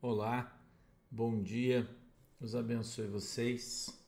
[0.00, 0.56] Olá,
[1.10, 1.84] bom dia,
[2.38, 4.00] Deus abençoe vocês.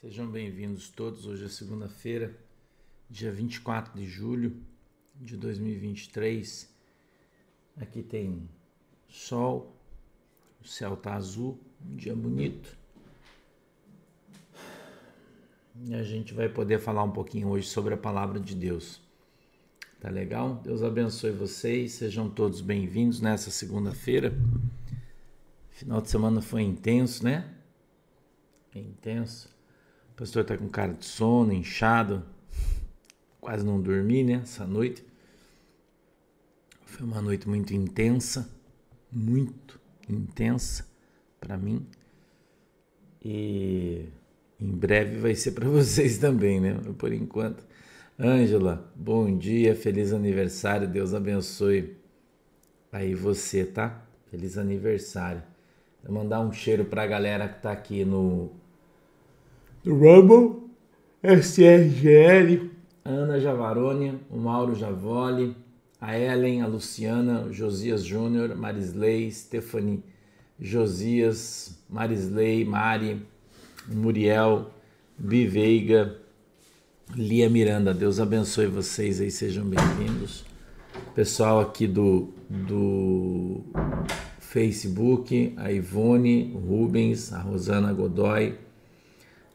[0.00, 1.26] Sejam bem-vindos todos.
[1.26, 2.34] Hoje é segunda-feira,
[3.10, 4.56] dia 24 de julho
[5.16, 6.74] de 2023.
[7.76, 8.48] Aqui tem
[9.06, 9.76] sol,
[10.62, 12.74] o céu tá azul, um dia bonito.
[15.84, 19.06] E a gente vai poder falar um pouquinho hoje sobre a palavra de Deus.
[20.00, 20.60] Tá legal?
[20.62, 24.32] Deus abençoe vocês, sejam todos bem-vindos nessa segunda-feira.
[25.70, 27.52] Final de semana foi intenso, né?
[28.72, 29.48] Intenso.
[30.12, 32.24] O pastor tá com cara de sono, inchado,
[33.40, 34.34] quase não dormi, né?
[34.34, 35.04] Essa noite.
[36.82, 38.48] Foi uma noite muito intensa,
[39.10, 40.86] muito intensa
[41.40, 41.84] para mim.
[43.20, 44.06] E
[44.60, 46.74] em breve vai ser para vocês também, né?
[46.96, 47.66] Por enquanto
[48.20, 51.96] Ângela, bom dia, feliz aniversário, Deus abençoe
[52.90, 54.02] aí você, tá?
[54.28, 55.40] Feliz aniversário.
[56.02, 58.50] Vou mandar um cheiro pra galera que tá aqui no,
[59.84, 60.68] no Rumble,
[61.22, 62.68] SRGL,
[63.04, 65.56] Ana Javarone, o Mauro Javoli,
[66.00, 70.02] a Ellen, a Luciana, o Josias Júnior, Marisley, Stephanie,
[70.58, 73.24] Josias, Marisley, Mari,
[73.86, 74.72] Muriel,
[75.16, 76.18] Biveiga,
[77.16, 80.44] Lia Miranda, Deus abençoe vocês aí, sejam bem-vindos.
[81.14, 83.64] Pessoal aqui do, do
[84.38, 88.56] Facebook, a Ivone Rubens, a Rosana Godoy,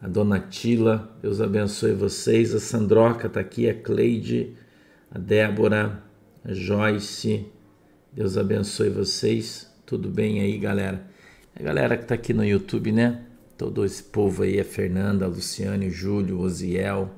[0.01, 2.55] a Dona Tila, Deus abençoe vocês.
[2.55, 4.55] A Sandroca está aqui, a Cleide,
[5.11, 6.03] a Débora,
[6.43, 7.45] a Joyce,
[8.11, 9.71] Deus abençoe vocês.
[9.85, 11.05] Tudo bem aí, galera?
[11.55, 13.25] A galera que está aqui no YouTube, né?
[13.55, 17.13] Todo esse povo aí, a Fernanda, a Luciane, o Júlio, o Osiel,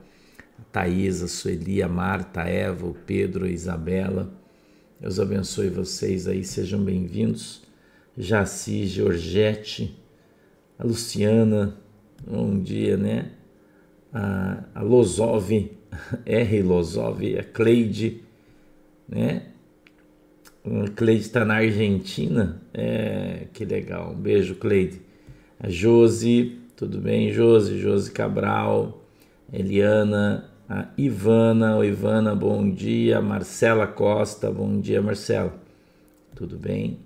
[0.76, 4.30] Thaisa, Sueli, a Marta, a Eva, o Pedro, a Isabela.
[5.00, 7.64] Deus abençoe vocês aí, sejam bem-vindos.
[8.18, 9.98] Jaci, Georgette,
[10.78, 11.78] a Luciana,
[12.30, 13.31] bom dia, né?
[14.12, 15.50] A, a Lozov,
[16.25, 16.62] R.
[16.62, 18.22] Lozov, a Cleide,
[19.07, 19.44] né?
[20.66, 25.02] A Cleide está na Argentina, é, que legal, um beijo, Cleide.
[25.57, 27.80] A Josi, tudo bem, Josi?
[27.80, 29.02] Josi Cabral,
[29.53, 33.22] Eliana, a Ivana, oi Ivana, bom dia.
[33.22, 35.53] Marcela Costa, bom dia, Marcela.
[36.36, 37.00] Tudo bem?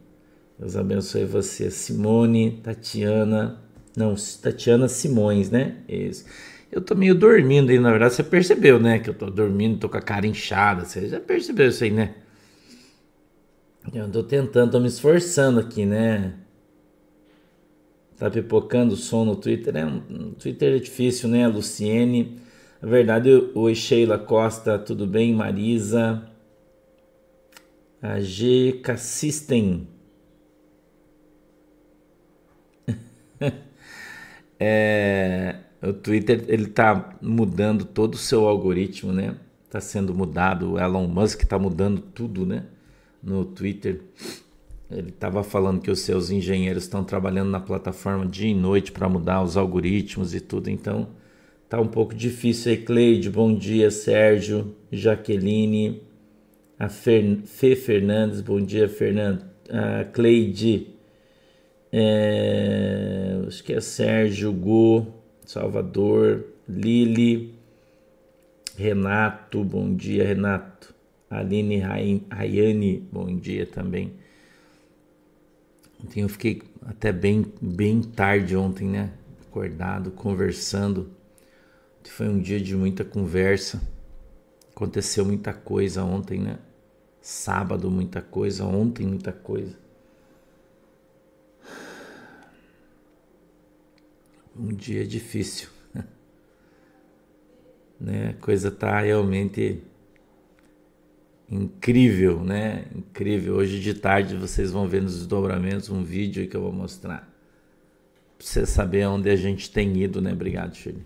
[0.58, 1.69] Deus abençoe você.
[1.69, 3.59] Simone, Tatiana,
[3.96, 5.78] não, Tatiana Simões, né?
[5.88, 6.25] Isso.
[6.72, 9.00] Eu tô meio dormindo aí, na verdade você percebeu, né?
[9.00, 10.86] Que eu tô dormindo, tô com a cara inchada.
[10.86, 12.16] Você já percebeu isso aí, né?
[13.94, 16.36] Eu tô tentando, tô me esforçando aqui, né?
[18.18, 19.86] Tá pipocando o som no Twitter, né?
[20.09, 21.48] No Twitter é difícil, né?
[21.48, 22.40] Luciene.
[22.81, 25.35] Na verdade, oi Sheila Costa, tudo bem?
[25.35, 26.23] Marisa,
[28.01, 29.85] a GK System.
[34.57, 39.35] é, o Twitter ele tá mudando todo o seu algoritmo, né?
[39.69, 40.72] Tá sendo mudado.
[40.73, 42.63] O Elon Musk tá mudando tudo, né?
[43.22, 44.00] No Twitter.
[44.89, 49.09] Ele estava falando que os seus engenheiros estão trabalhando na plataforma dia e noite para
[49.09, 50.69] mudar os algoritmos e tudo.
[50.69, 51.09] Então,
[51.69, 53.30] Tá um pouco difícil aí, Cleide.
[53.30, 56.02] Bom dia, Sérgio, Jaqueline,
[56.80, 58.41] a Fer, Fê Fernandes.
[58.41, 59.46] Bom dia, Fernando.
[59.69, 60.88] A Cleide.
[61.91, 65.13] É, acho que é Sérgio, Gu,
[65.46, 67.53] Salvador, Lili,
[68.75, 69.63] Renato.
[69.63, 70.96] Bom dia, Renato.
[71.30, 71.78] Aline
[72.31, 74.13] Rayane, bom dia também.
[76.03, 79.12] Ontem eu fiquei até bem, bem tarde ontem, né?
[79.47, 81.19] Acordado, conversando
[82.08, 83.82] foi um dia de muita conversa.
[84.76, 86.60] Aconteceu muita coisa ontem, né?
[87.22, 88.64] Sábado, muita coisa.
[88.64, 89.78] Ontem, muita coisa.
[94.56, 95.68] Um dia difícil.
[98.00, 98.30] né?
[98.30, 99.84] A coisa tá realmente
[101.50, 102.86] incrível, né?
[102.96, 103.56] Incrível.
[103.56, 107.28] Hoje de tarde vocês vão ver nos desdobramentos um vídeo que eu vou mostrar.
[108.38, 110.31] Pra você saber onde a gente tem ido, né?
[110.31, 111.04] Obrigado, filho.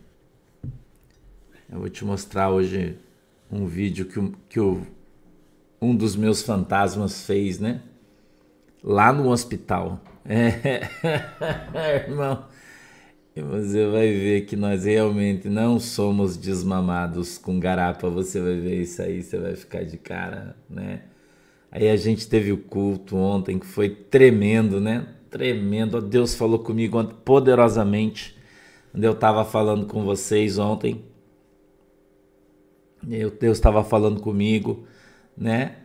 [1.74, 2.96] Eu vou te mostrar hoje
[3.52, 4.86] um vídeo que, que o,
[5.81, 7.81] um dos meus fantasmas fez, né?
[8.84, 10.00] Lá no hospital.
[11.74, 12.46] É, irmão.
[13.36, 18.08] Você vai ver que nós realmente não somos desmamados com garapa.
[18.08, 21.02] Você vai ver isso aí, você vai ficar de cara, né?
[21.72, 25.08] Aí a gente teve o culto ontem que foi tremendo, né?
[25.31, 26.00] Tremendo.
[26.00, 28.38] Deus falou comigo poderosamente.
[28.92, 31.04] Quando eu estava falando com vocês ontem,
[33.09, 34.85] eu, Deus estava falando comigo,
[35.38, 35.77] né?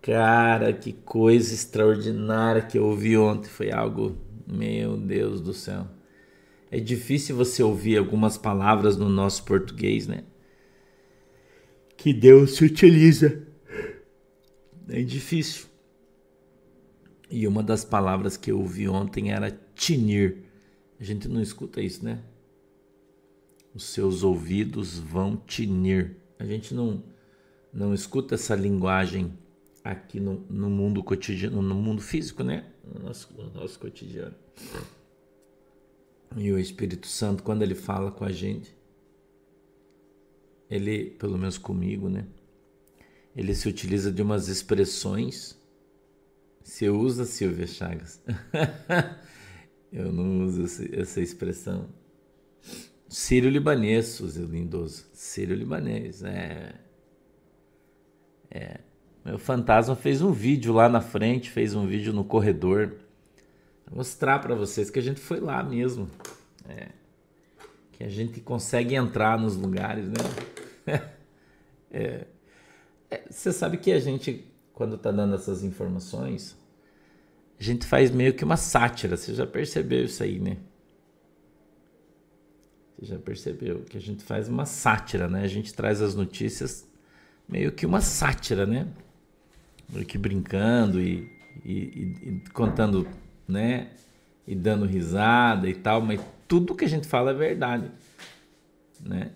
[0.00, 3.48] Cara, que coisa extraordinária que eu ouvi ontem.
[3.48, 4.16] Foi algo,
[4.46, 5.86] meu Deus do céu.
[6.70, 10.24] É difícil você ouvir algumas palavras no nosso português, né?
[11.96, 13.46] Que Deus se utiliza.
[14.88, 15.66] É difícil.
[17.30, 20.44] E uma das palavras que eu ouvi ontem era tinir.
[21.00, 22.20] A gente não escuta isso, né?
[23.74, 26.16] Os seus ouvidos vão tinir.
[26.44, 27.02] A gente não,
[27.72, 29.32] não escuta essa linguagem
[29.82, 32.66] aqui no, no mundo cotidiano, no mundo físico, né?
[32.84, 34.34] No nosso, no nosso cotidiano.
[36.36, 38.76] E o Espírito Santo, quando ele fala com a gente,
[40.68, 42.26] ele, pelo menos comigo, né?
[43.34, 45.58] Ele se utiliza de umas expressões.
[46.62, 48.22] Você usa, Silvia Chagas?
[49.90, 51.88] Eu não uso essa expressão.
[53.14, 55.04] Sírio libanês, Suzy Lindoso.
[55.12, 56.74] Sírio libanês, é.
[58.50, 58.80] É.
[59.24, 62.96] Meu fantasma fez um vídeo lá na frente, fez um vídeo no corredor.
[63.86, 66.10] Vou mostrar para vocês que a gente foi lá mesmo.
[66.68, 66.88] É.
[67.92, 70.16] Que a gente consegue entrar nos lugares, né?
[71.92, 72.26] é.
[73.08, 76.58] É, você sabe que a gente, quando tá dando essas informações,
[77.60, 79.16] a gente faz meio que uma sátira.
[79.16, 80.56] Você já percebeu isso aí, né?
[82.98, 85.42] Você já percebeu que a gente faz uma sátira, né?
[85.42, 86.88] A gente traz as notícias
[87.48, 88.88] meio que uma sátira, né?
[89.88, 91.30] meio que brincando e,
[91.64, 93.06] e, e, contando,
[93.46, 93.90] né?
[94.46, 97.90] E dando risada e tal, mas tudo que a gente fala é verdade,
[99.00, 99.30] né?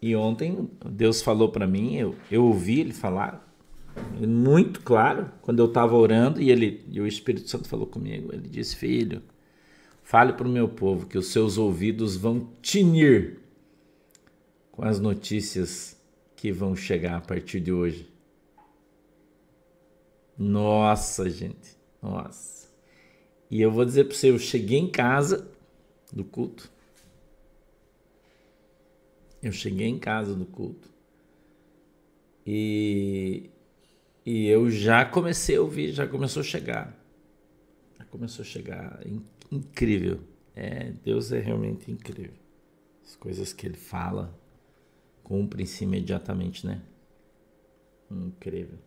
[0.00, 3.48] E ontem Deus falou para mim, eu, eu ouvi ele falar
[4.18, 8.32] muito claro quando eu estava orando e ele e o Espírito Santo falou comigo.
[8.32, 9.22] Ele disse: Filho,
[10.12, 13.40] fale para o meu povo que os seus ouvidos vão tinir
[14.70, 15.98] com as notícias
[16.36, 18.12] que vão chegar a partir de hoje.
[20.36, 21.78] Nossa, gente.
[22.02, 22.68] Nossa.
[23.50, 25.50] E eu vou dizer para você, eu cheguei em casa
[26.12, 26.70] do culto.
[29.42, 30.90] Eu cheguei em casa do culto.
[32.46, 33.48] E,
[34.26, 37.02] e eu já comecei a ouvir, já começou a chegar.
[37.98, 39.00] Já começou a chegar.
[39.52, 40.20] Incrível.
[40.56, 42.40] É, Deus é realmente incrível.
[43.04, 44.34] As coisas que ele fala,
[45.22, 46.80] cumpre-se imediatamente, né?
[48.10, 48.78] Incrível.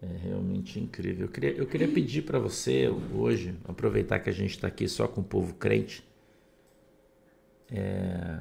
[0.00, 1.26] É realmente incrível.
[1.26, 5.06] Eu queria, eu queria pedir para você hoje, aproveitar que a gente está aqui só
[5.06, 6.02] com o povo crente,
[7.70, 8.40] é,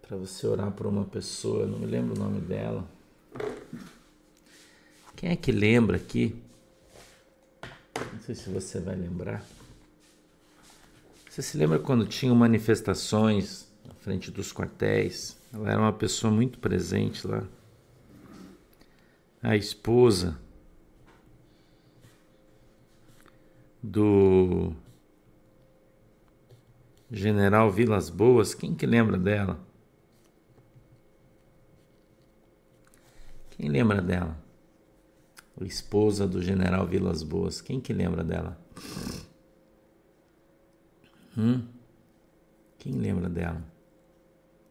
[0.00, 2.88] para você orar por uma pessoa, eu não me lembro o nome dela.
[5.14, 6.41] Quem é que lembra aqui?
[8.22, 9.44] Não sei se você vai lembrar.
[11.28, 15.36] Você se lembra quando tinham manifestações na frente dos quartéis?
[15.52, 17.42] Ela era uma pessoa muito presente lá
[19.42, 20.38] a esposa
[23.82, 24.72] do
[27.10, 29.58] general Vilas Boas, quem que lembra dela?
[33.50, 34.41] Quem lembra dela?
[35.66, 38.58] Esposa do general Vilas Boas, quem que lembra dela?
[41.36, 41.66] Hum?
[42.78, 43.62] Quem lembra dela?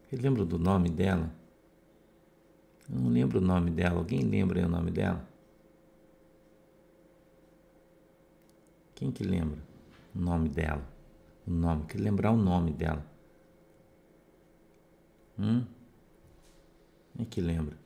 [0.02, 1.32] Você lembra do nome dela?
[2.88, 3.98] Eu não lembro o nome dela.
[3.98, 5.26] Alguém lembra o nome dela?
[8.94, 9.58] Quem que lembra
[10.14, 10.86] o nome dela?
[11.46, 13.04] O nome, queria lembrar o nome dela.
[15.38, 15.64] Hum?
[17.16, 17.76] Quem que lembra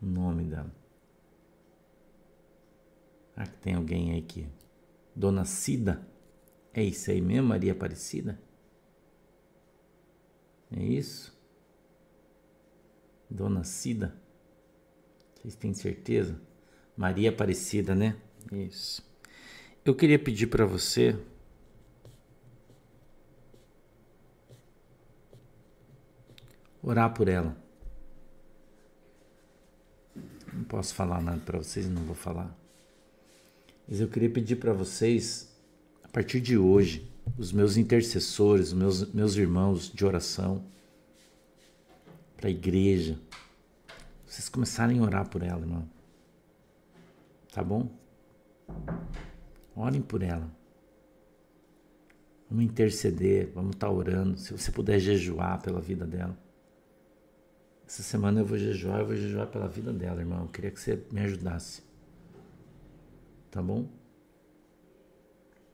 [0.00, 0.81] o nome dela?
[3.46, 4.46] Que tem alguém aí que.
[5.14, 6.06] Dona Cida?
[6.72, 8.40] É isso aí mesmo, Maria Aparecida?
[10.70, 11.36] É isso?
[13.28, 14.16] Dona Cida.
[15.34, 16.40] Vocês têm certeza?
[16.96, 18.16] Maria Aparecida, né?
[18.50, 19.02] Isso.
[19.84, 21.18] Eu queria pedir para você
[26.82, 27.56] orar por ela.
[30.52, 32.56] Não posso falar nada para vocês, não vou falar.
[33.88, 35.54] Mas eu queria pedir para vocês,
[36.02, 40.64] a partir de hoje, os meus intercessores, meus, meus irmãos de oração,
[42.36, 43.18] para a igreja.
[44.26, 45.88] Vocês começarem a orar por ela, irmão.
[47.52, 47.88] Tá bom?
[49.76, 50.50] Orem por ela.
[52.50, 54.38] Vamos interceder, vamos estar tá orando.
[54.38, 56.36] Se você puder jejuar pela vida dela.
[57.86, 60.42] Essa semana eu vou jejuar, eu vou jejuar pela vida dela, irmão.
[60.42, 61.82] Eu queria que você me ajudasse.
[63.52, 63.86] Tá bom?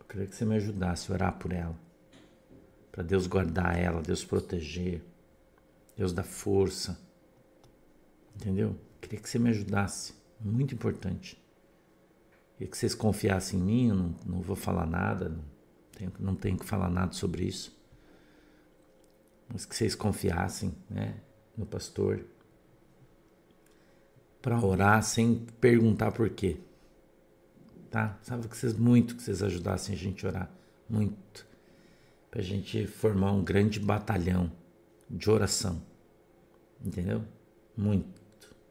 [0.01, 1.79] Eu queria que você me ajudasse a orar por ela.
[2.91, 5.01] Para Deus guardar ela, Deus proteger.
[5.97, 7.01] Deus da força.
[8.35, 8.77] Entendeu?
[9.01, 11.41] Queria que você me ajudasse, muito importante.
[12.55, 15.45] Queria que vocês confiassem em mim, eu não, não vou falar nada, não
[15.93, 17.77] tenho, não tenho que falar nada sobre isso.
[19.49, 21.21] Mas que vocês confiassem né,
[21.57, 22.25] no pastor
[24.43, 26.59] para orar sem perguntar por quê.
[27.91, 28.19] Tá?
[28.49, 30.51] Que vocês muito que vocês ajudassem a gente a orar,
[30.89, 31.47] muito.
[32.31, 34.53] Para a gente formar um grande batalhão
[35.09, 35.83] de oração.
[36.85, 37.25] Entendeu?
[37.77, 38.21] Muito,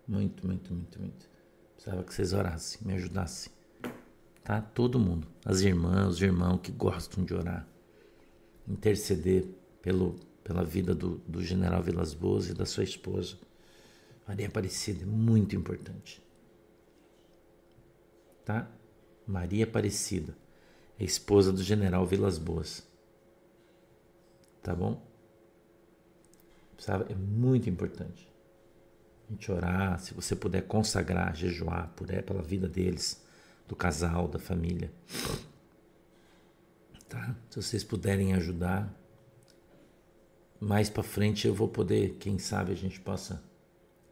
[0.07, 1.29] muito, muito, muito, muito.
[1.75, 3.51] Precisava que vocês orassem, me ajudassem.
[4.43, 4.61] Tá?
[4.61, 5.27] Todo mundo.
[5.43, 7.67] As irmãs, os irmãos que gostam de orar.
[8.67, 9.45] Interceder
[9.81, 13.37] pelo, pela vida do, do general Vilas Boas e da sua esposa.
[14.27, 16.21] Maria Aparecida é muito importante.
[18.45, 18.69] Tá?
[19.27, 20.33] Maria Aparecida
[21.05, 22.85] esposa do general Vilas Boas.
[24.63, 25.05] Tá bom?
[27.09, 28.31] É muito importante.
[29.27, 33.23] A gente orar, se você puder consagrar, jejuar por, é, pela vida deles,
[33.67, 34.91] do casal, da família.
[37.09, 37.35] Tá?
[37.49, 38.93] Se vocês puderem ajudar,
[40.59, 43.43] mais para frente eu vou poder, quem sabe a gente possa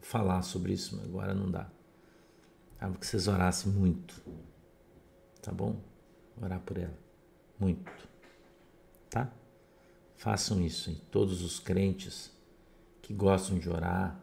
[0.02, 1.70] falar sobre isso, mas agora não dá.
[2.80, 4.22] Ah, que vocês orassem muito,
[5.46, 5.80] tá bom?
[6.42, 6.98] Orar por ela,
[7.60, 7.92] muito,
[9.12, 9.32] tá?
[10.18, 12.32] Façam isso, em todos os crentes
[13.00, 14.20] que gostam de orar,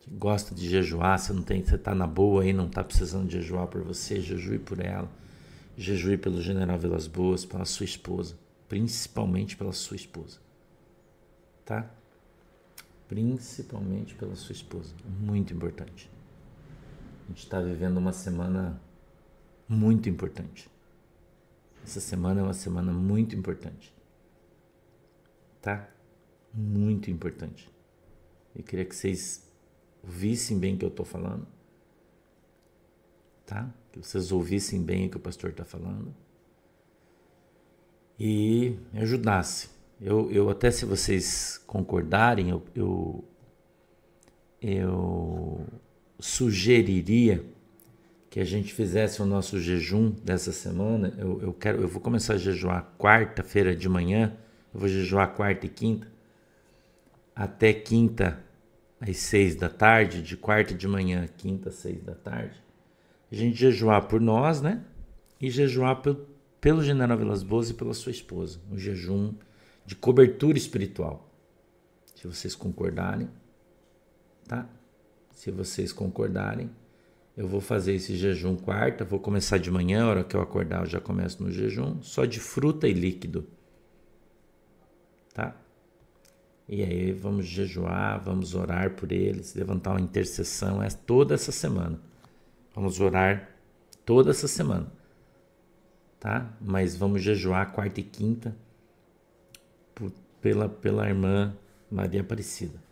[0.00, 3.26] que gostam de jejuar, você não tem, você tá na boa aí, não tá precisando
[3.26, 5.10] de jejuar por você, jejue por ela,
[5.78, 8.36] jejue pelo General Vilas Boas, pela sua esposa,
[8.68, 10.40] principalmente pela sua esposa,
[11.64, 11.90] tá?
[13.08, 16.10] Principalmente pela sua esposa, muito importante.
[17.24, 18.78] A gente está vivendo uma semana
[19.68, 20.68] muito importante.
[21.82, 23.94] Essa semana é uma semana muito importante.
[25.62, 25.88] Tá?
[26.52, 27.70] Muito importante.
[28.54, 29.46] Eu queria que vocês
[30.02, 31.46] ouvissem bem o que eu estou falando.
[33.44, 33.72] Tá?
[33.92, 36.14] Que vocês ouvissem bem o que o pastor está falando.
[38.18, 39.68] E me ajudasse.
[40.00, 43.24] Eu, eu até se vocês concordarem, eu, eu,
[44.60, 45.66] eu
[46.18, 47.44] sugeriria
[48.36, 51.10] que a gente fizesse o nosso jejum dessa semana.
[51.16, 54.36] Eu, eu quero, eu vou começar a jejuar quarta-feira de manhã.
[54.74, 56.06] Eu vou jejuar quarta e quinta
[57.34, 58.38] até quinta
[59.00, 62.62] às seis da tarde, de quarta de manhã, quinta às seis da tarde.
[63.32, 64.84] A gente jejuar por nós, né?
[65.40, 66.26] E jejuar pelo,
[66.60, 68.60] pelo General Vilas Boas e pela sua esposa.
[68.70, 69.32] Um jejum
[69.86, 71.26] de cobertura espiritual.
[72.14, 73.30] Se vocês concordarem,
[74.46, 74.68] tá?
[75.32, 76.70] Se vocês concordarem,
[77.36, 80.80] eu vou fazer esse jejum quarta, vou começar de manhã, a hora que eu acordar
[80.80, 83.46] eu já começo no jejum, só de fruta e líquido.
[85.34, 85.54] Tá?
[86.66, 92.00] E aí vamos jejuar, vamos orar por eles, levantar uma intercessão é toda essa semana.
[92.74, 93.50] Vamos orar
[94.06, 94.90] toda essa semana.
[96.18, 96.56] Tá?
[96.58, 98.56] Mas vamos jejuar quarta e quinta
[100.40, 101.54] pela pela irmã
[101.90, 102.82] Maria Aparecida.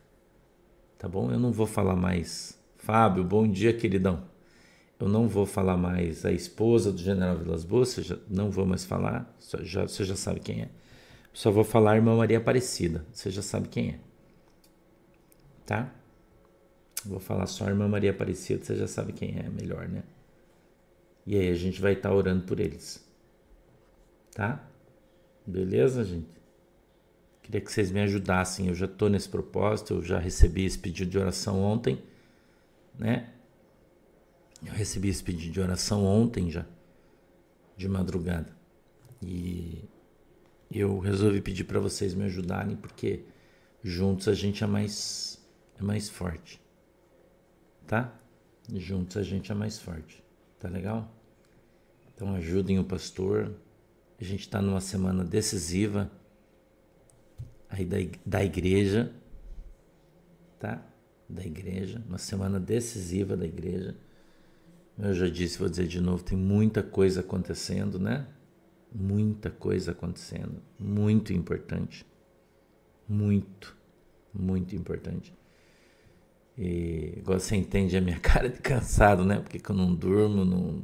[0.98, 1.32] Tá bom?
[1.32, 2.62] Eu não vou falar mais.
[2.76, 4.33] Fábio, bom dia, queridão.
[4.98, 7.96] Eu não vou falar mais a esposa do General Vilas Boas,
[8.28, 10.68] não vou mais falar, já, você já sabe quem é.
[11.32, 13.98] Só vou falar a irmã Maria Aparecida, você já sabe quem é.
[15.66, 15.92] Tá?
[17.04, 20.04] Vou falar só a irmã Maria Aparecida, você já sabe quem é, melhor, né?
[21.26, 23.04] E aí a gente vai estar tá orando por eles.
[24.32, 24.64] Tá?
[25.46, 26.28] Beleza, gente?
[27.42, 28.68] Queria que vocês me ajudassem.
[28.68, 32.02] Eu já estou nesse propósito, eu já recebi esse pedido de oração ontem,
[32.98, 33.33] né?
[34.64, 36.64] Eu recebi esse pedido de oração ontem já,
[37.76, 38.56] de madrugada.
[39.22, 39.84] E
[40.70, 43.24] eu resolvi pedir para vocês me ajudarem porque
[43.82, 45.38] juntos a gente é mais
[45.78, 46.60] é mais forte.
[47.86, 48.12] Tá?
[48.72, 50.22] Juntos a gente é mais forte.
[50.58, 51.12] Tá legal?
[52.14, 53.54] Então ajudem o pastor.
[54.20, 56.10] A gente está numa semana decisiva
[57.68, 59.12] aí da, da igreja,
[60.58, 60.82] tá?
[61.28, 63.96] Da igreja, uma semana decisiva da igreja.
[64.98, 68.26] Eu já disse, vou dizer de novo, tem muita coisa acontecendo, né?
[68.94, 72.06] Muita coisa acontecendo, muito importante.
[73.08, 73.76] Muito,
[74.32, 75.34] muito importante.
[76.56, 79.40] E agora você entende a minha cara de cansado, né?
[79.40, 80.82] Porque eu não durmo, não...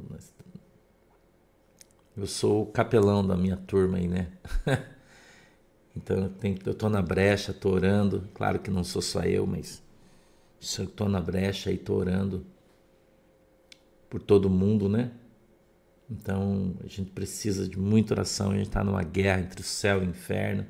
[2.15, 4.33] Eu sou o capelão da minha turma aí, né?
[5.95, 8.27] então eu, tenho, eu tô na brecha, tô orando.
[8.33, 9.81] Claro que não sou só eu, mas
[10.77, 12.45] eu tô na brecha e tô orando
[14.11, 15.09] por todo mundo, né?
[16.09, 18.51] Então a gente precisa de muita oração.
[18.51, 20.67] A gente está numa guerra entre o céu e o inferno,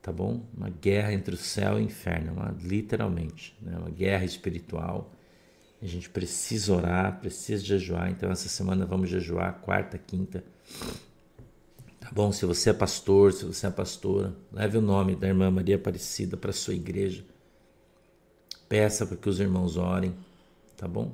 [0.00, 0.46] tá bom?
[0.56, 3.76] Uma guerra entre o céu e o inferno, uma, literalmente, né?
[3.76, 5.12] uma guerra espiritual.
[5.82, 8.10] A gente precisa orar, precisa jejuar.
[8.10, 10.44] Então, essa semana vamos jejuar, quarta, quinta.
[11.98, 12.30] Tá bom?
[12.30, 16.36] Se você é pastor, se você é pastora, leve o nome da irmã Maria Aparecida
[16.36, 17.24] para sua igreja.
[18.68, 20.14] Peça para que os irmãos orem,
[20.76, 21.12] tá bom?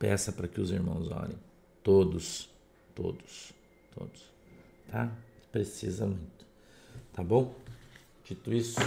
[0.00, 1.36] Peça para que os irmãos orem.
[1.82, 2.48] Todos,
[2.94, 3.52] todos,
[3.94, 4.32] todos.
[4.90, 5.12] Tá?
[5.52, 6.46] Precisa muito.
[7.12, 7.54] Tá bom?
[8.24, 8.80] Dito isso,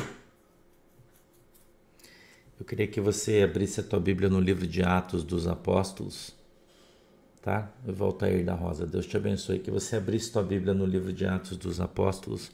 [2.60, 6.34] eu queria que você abrisse a tua Bíblia no livro de Atos dos Apóstolos,
[7.44, 7.72] tá?
[7.86, 8.88] Eu volto a ir da Rosa.
[8.88, 9.60] Deus te abençoe.
[9.60, 12.52] Que você abrisse tua Bíblia no livro de Atos dos Apóstolos,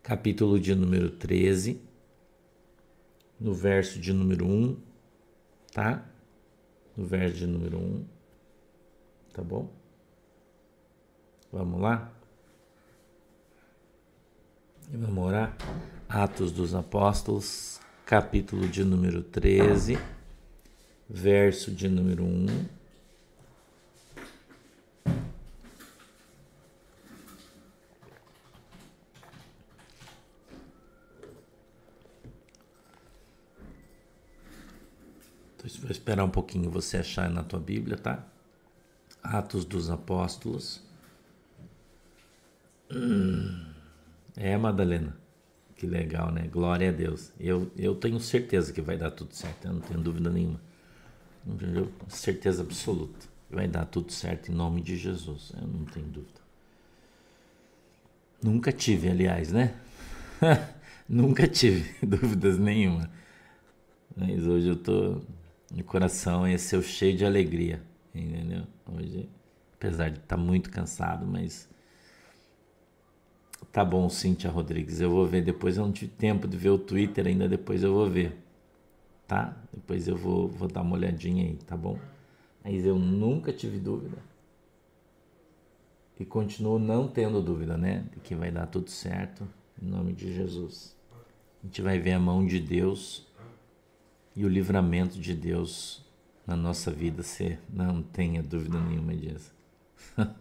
[0.00, 1.80] capítulo de número 13,
[3.40, 4.76] no verso de número 1,
[5.72, 6.08] tá?
[6.96, 8.04] No verso de número 1,
[9.34, 9.70] tá bom?
[11.52, 12.10] Vamos lá?
[14.90, 15.56] Vamos orar?
[16.08, 19.98] Atos dos Apóstolos, capítulo de número 13,
[21.08, 22.75] verso de número 1.
[35.80, 38.24] Vou esperar um pouquinho você achar na tua Bíblia, tá?
[39.22, 40.82] Atos dos Apóstolos.
[42.90, 43.64] Hum.
[44.36, 45.16] É, Madalena.
[45.76, 46.48] Que legal, né?
[46.50, 47.32] Glória a Deus.
[47.38, 50.60] Eu, eu tenho certeza que vai dar tudo certo, eu não tenho dúvida nenhuma.
[51.74, 53.26] Eu, certeza absoluta.
[53.50, 56.40] Vai dar tudo certo em nome de Jesus, eu não tenho dúvida.
[58.42, 59.74] Nunca tive, aliás, né?
[61.08, 63.10] Nunca tive dúvidas nenhuma.
[64.16, 65.20] Mas hoje eu tô.
[65.72, 67.82] Meu coração é seu cheio de alegria,
[68.14, 68.66] entendeu?
[68.86, 69.28] Hoje,
[69.74, 71.68] apesar de estar tá muito cansado, mas
[73.72, 75.42] Tá bom, Cíntia Rodrigues, eu vou ver.
[75.42, 78.34] Depois eu não tive tempo de ver o Twitter ainda, depois eu vou ver.
[79.26, 79.56] Tá?
[79.72, 81.98] Depois eu vou, vou dar uma olhadinha aí, tá bom?
[82.64, 84.16] Mas eu nunca tive dúvida.
[86.18, 88.06] E continuo não tendo dúvida, né?
[88.12, 89.46] De que vai dar tudo certo,
[89.80, 90.96] em nome de Jesus.
[91.62, 93.26] A gente vai ver a mão de Deus
[94.36, 96.04] e o livramento de Deus
[96.46, 99.52] na nossa vida, você não tenha dúvida nenhuma disso.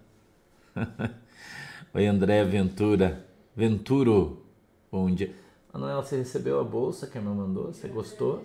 [1.94, 3.26] Oi, André Ventura.
[3.56, 4.46] Venturo,
[4.92, 5.34] bom dia.
[5.72, 7.74] Manuela, você recebeu a bolsa que a irmã mandou?
[7.74, 8.44] Você gostou?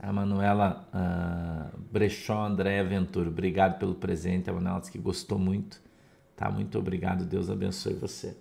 [0.00, 4.50] A Manuela uh, Brechó André Ventura, obrigado pelo presente.
[4.50, 5.80] A Manuela disse que gostou muito.
[6.34, 7.24] Tá, muito obrigado.
[7.24, 8.36] Deus abençoe você.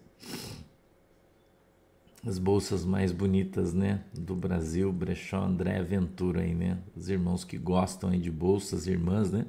[2.26, 6.78] As bolsas mais bonitas, né, do Brasil, Brechó André Ventura aí, né?
[6.96, 9.46] Os irmãos que gostam aí de bolsas, irmãs, né?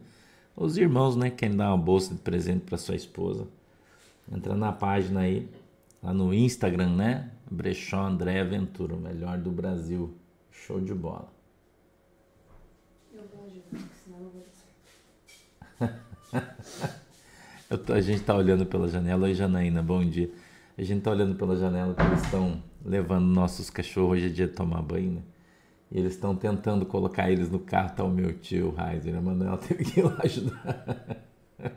[0.56, 3.46] Os irmãos, né, querem dar uma bolsa de presente para sua esposa.
[4.30, 5.48] Entra na página aí,
[6.02, 7.30] lá no Instagram, né?
[7.50, 10.14] Brechó André Aventura, o melhor do Brasil.
[10.50, 11.30] Show de bola.
[13.12, 14.42] Eu vou ajudar, senão eu vou
[17.70, 19.26] eu tô, A gente tá olhando pela janela.
[19.26, 20.30] Oi, Janaína, bom dia.
[20.82, 24.18] A gente tá olhando pela janela que eles estão levando nossos cachorros.
[24.18, 25.22] Hoje é dia de tomar banho, né?
[25.92, 27.94] E eles estão tentando colocar eles no carro.
[27.94, 29.16] Tá o meu tio, Raizer.
[29.16, 31.24] A Manuela teve que ir lá ajudar.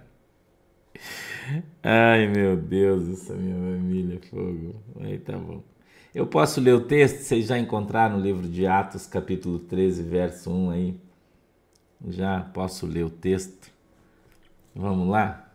[1.84, 4.76] Ai, meu Deus, essa minha família, fogo.
[5.00, 5.62] Aí tá bom.
[6.14, 7.20] Eu posso ler o texto?
[7.20, 11.00] Vocês já encontraram no livro de Atos, capítulo 13, verso 1 aí?
[12.08, 13.70] Já posso ler o texto?
[14.74, 15.48] Vamos lá?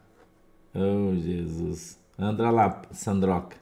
[0.72, 1.98] Oh, Jesus.
[2.20, 3.56] Andra lá, Sandroca.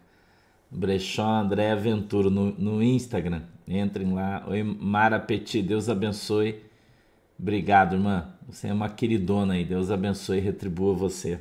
[0.68, 3.42] Brechó André Aventura no, no Instagram.
[3.68, 4.44] Entrem lá.
[4.48, 6.60] Oi, Mara Petit, Deus abençoe.
[7.38, 8.34] Obrigado, irmã.
[8.48, 9.64] Você é uma queridona aí.
[9.64, 11.40] Deus abençoe e retribua você.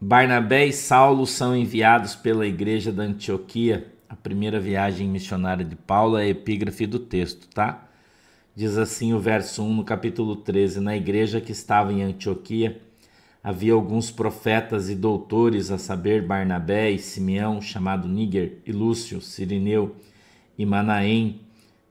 [0.00, 3.92] Barnabé e Saulo são enviados pela igreja da Antioquia.
[4.08, 7.86] A primeira viagem missionária de Paulo é a epígrafe do texto, tá?
[8.56, 12.80] Diz assim o verso 1 no capítulo 13: Na igreja que estava em Antioquia
[13.44, 19.94] havia alguns profetas e doutores, a saber, Barnabé e Simeão, chamado Níger, e Lúcio, Sirineu
[20.56, 21.42] e Manaém,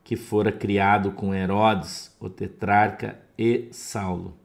[0.04, 4.36] que fora criado com Herodes, o tetrarca, e Saulo.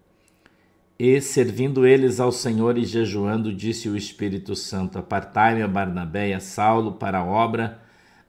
[0.99, 6.35] E, servindo eles ao Senhor e jejuando, disse o Espírito Santo: Apartai-me a Barnabé e
[6.35, 7.81] a Saulo para a obra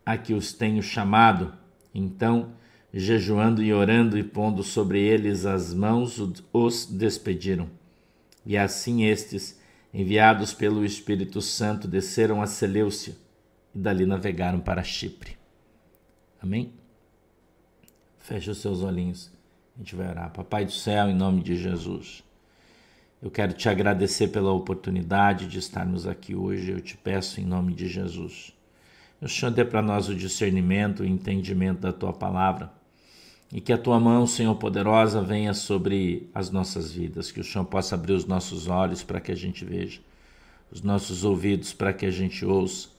[0.05, 1.53] a que os tenho chamado.
[1.95, 2.51] Então,
[2.93, 7.78] jejuando e orando e pondo sobre eles as mãos, os despediram.
[8.49, 9.59] E assim estes,
[9.93, 13.15] enviados pelo Espírito Santo, desceram a Seleucia
[13.75, 15.37] e dali navegaram para Chipre.
[16.41, 16.73] Amém?
[18.17, 19.31] Feche os seus olhinhos.
[19.75, 20.33] A gente vai orar.
[20.33, 22.23] Papai do céu, em nome de Jesus.
[23.21, 26.71] Eu quero te agradecer pela oportunidade de estarmos aqui hoje.
[26.71, 28.51] Eu te peço em nome de Jesus.
[29.21, 32.73] O Senhor dê para nós o discernimento, o entendimento da tua palavra,
[33.51, 37.65] E que a tua mão, Senhor poderosa, venha sobre as nossas vidas, que o Senhor
[37.65, 39.99] possa abrir os nossos olhos para que a gente veja,
[40.71, 42.89] os nossos ouvidos para que a gente ouça,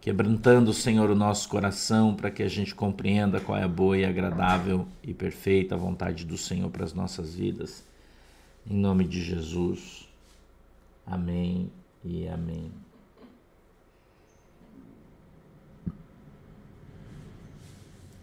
[0.00, 4.04] quebrantando, Senhor, o nosso coração para que a gente compreenda qual é a boa e
[4.04, 7.84] agradável e perfeita vontade do Senhor para as nossas vidas.
[8.68, 10.08] Em nome de Jesus.
[11.04, 11.70] Amém
[12.04, 12.91] e amém.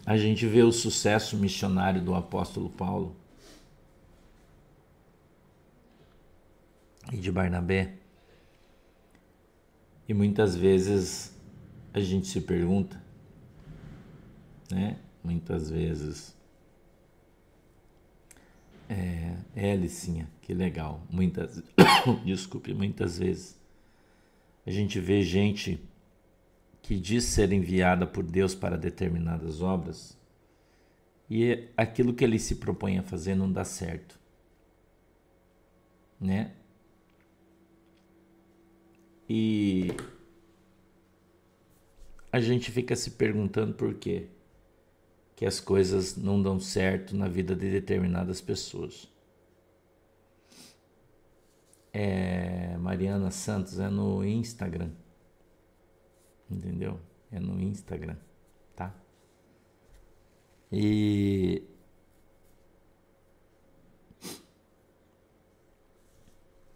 [0.09, 3.15] A gente vê o sucesso missionário do apóstolo Paulo
[7.13, 7.93] e de Barnabé.
[10.07, 11.31] E muitas vezes
[11.93, 12.99] a gente se pergunta,
[14.71, 14.97] né?
[15.23, 16.35] Muitas vezes.
[18.89, 19.77] É, é
[20.41, 21.03] que legal.
[21.07, 21.61] Muitas,
[22.25, 23.55] desculpe, muitas vezes
[24.65, 25.79] a gente vê gente
[26.81, 30.17] que diz ser enviada por Deus para determinadas obras
[31.29, 34.19] e aquilo que ele se propõe a fazer não dá certo,
[36.19, 36.53] né?
[39.29, 39.91] E
[42.31, 44.27] a gente fica se perguntando por quê
[45.35, 49.07] que as coisas não dão certo na vida de determinadas pessoas.
[51.93, 54.89] É Mariana Santos é no Instagram
[56.49, 56.99] entendeu?
[57.31, 58.17] É no Instagram,
[58.75, 58.93] tá?
[60.71, 61.63] E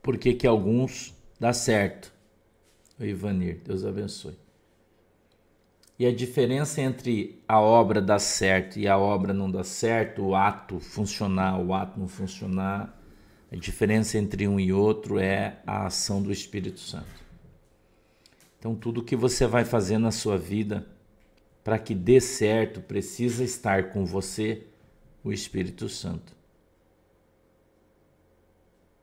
[0.02, 2.14] por que que alguns dá certo?
[3.00, 4.38] O Ivanir, Deus abençoe.
[5.98, 10.36] E a diferença entre a obra dar certo e a obra não dar certo, o
[10.36, 13.00] ato funcionar, o ato não funcionar,
[13.52, 17.23] a diferença entre um e outro é a ação do Espírito Santo.
[18.64, 20.88] Então, tudo que você vai fazer na sua vida
[21.66, 24.66] para que dê certo precisa estar com você
[25.22, 26.34] o Espírito Santo.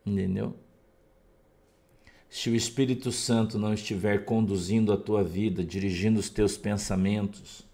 [0.07, 0.57] Entendeu?
[2.31, 7.68] Se o Espírito Santo não estiver conduzindo a tua vida, dirigindo os teus pensamentos,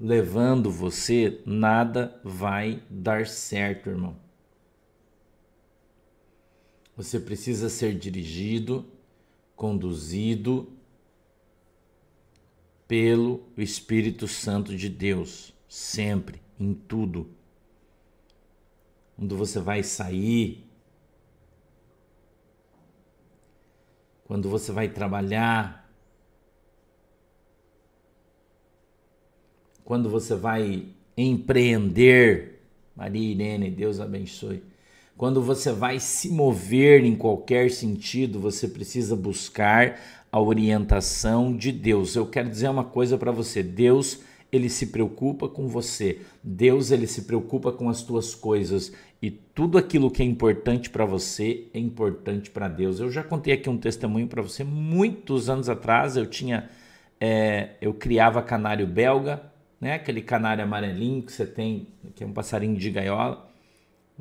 [0.00, 4.16] levando você, nada vai dar certo, irmão.
[6.96, 8.84] Você precisa ser dirigido
[9.56, 10.70] conduzido
[12.86, 17.28] pelo Espírito Santo de Deus, sempre, em tudo.
[19.16, 20.64] Quando você vai sair,
[24.24, 25.90] quando você vai trabalhar,
[29.82, 32.62] quando você vai empreender,
[32.94, 34.62] Maria Irene, Deus abençoe
[35.16, 39.98] quando você vai se mover em qualquer sentido, você precisa buscar
[40.30, 42.14] a orientação de Deus.
[42.14, 44.20] Eu quero dizer uma coisa para você: Deus,
[44.52, 46.20] ele se preocupa com você.
[46.42, 51.06] Deus, ele se preocupa com as tuas coisas e tudo aquilo que é importante para
[51.06, 53.00] você é importante para Deus.
[53.00, 56.16] Eu já contei aqui um testemunho para você muitos anos atrás.
[56.16, 56.68] Eu tinha,
[57.18, 59.50] é, eu criava canário belga,
[59.80, 59.94] né?
[59.94, 63.48] Aquele canário amarelinho que você tem, que é um passarinho de gaiola.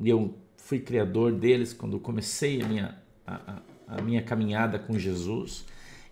[0.01, 0.33] E eu
[0.65, 5.63] fui criador deles quando comecei a minha, a, a minha caminhada com Jesus.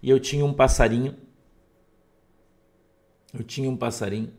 [0.02, 1.16] E eu tinha um passarinho.
[3.34, 4.32] Eu tinha um passarinho.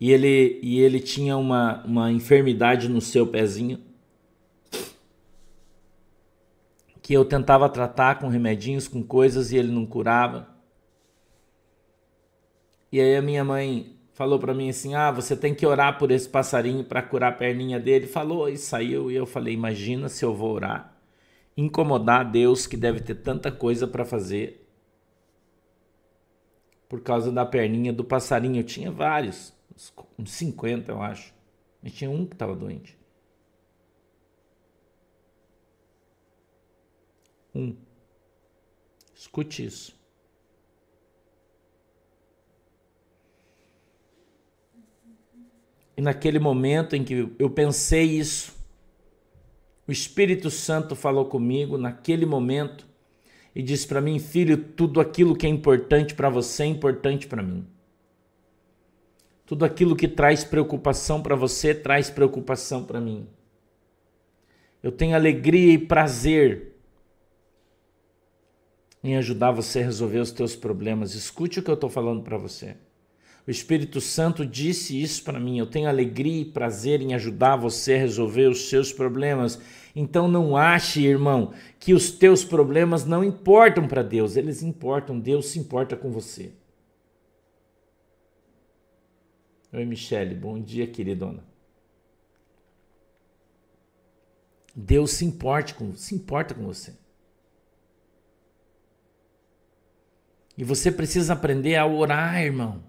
[0.00, 3.80] E ele, e ele tinha uma, uma enfermidade no seu pezinho.
[7.02, 10.48] Que eu tentava tratar com remedinhos, com coisas, e ele não curava.
[12.92, 16.10] E aí a minha mãe falou para mim assim: "Ah, você tem que orar por
[16.10, 18.06] esse passarinho para curar a perninha dele".
[18.06, 20.94] Falou e saiu e eu falei: "Imagina se eu vou orar,
[21.56, 24.68] incomodar Deus que deve ter tanta coisa para fazer
[26.86, 28.60] por causa da perninha do passarinho.
[28.60, 29.54] Eu tinha vários,
[30.18, 31.32] uns 50, eu acho.
[31.82, 32.98] Mas tinha um que estava doente.
[37.54, 37.74] Um.
[39.14, 39.99] Escute isso.
[45.96, 48.56] E naquele momento em que eu pensei isso,
[49.86, 52.86] o Espírito Santo falou comigo naquele momento
[53.54, 57.42] e disse para mim: Filho, tudo aquilo que é importante para você é importante para
[57.42, 57.66] mim.
[59.44, 63.26] Tudo aquilo que traz preocupação para você traz preocupação para mim.
[64.82, 66.76] Eu tenho alegria e prazer
[69.02, 71.14] em ajudar você a resolver os teus problemas.
[71.14, 72.76] Escute o que eu estou falando para você.
[73.50, 75.58] O Espírito Santo disse isso para mim.
[75.58, 79.60] Eu tenho alegria e prazer em ajudar você a resolver os seus problemas.
[79.92, 84.36] Então não ache, irmão, que os teus problemas não importam para Deus.
[84.36, 85.18] Eles importam.
[85.18, 86.52] Deus se importa com você.
[89.72, 90.36] Oi, Michele.
[90.36, 91.42] Bom dia, queridona.
[94.76, 96.94] Deus se importa com, se importa com você.
[100.56, 102.88] E você precisa aprender a orar, irmão.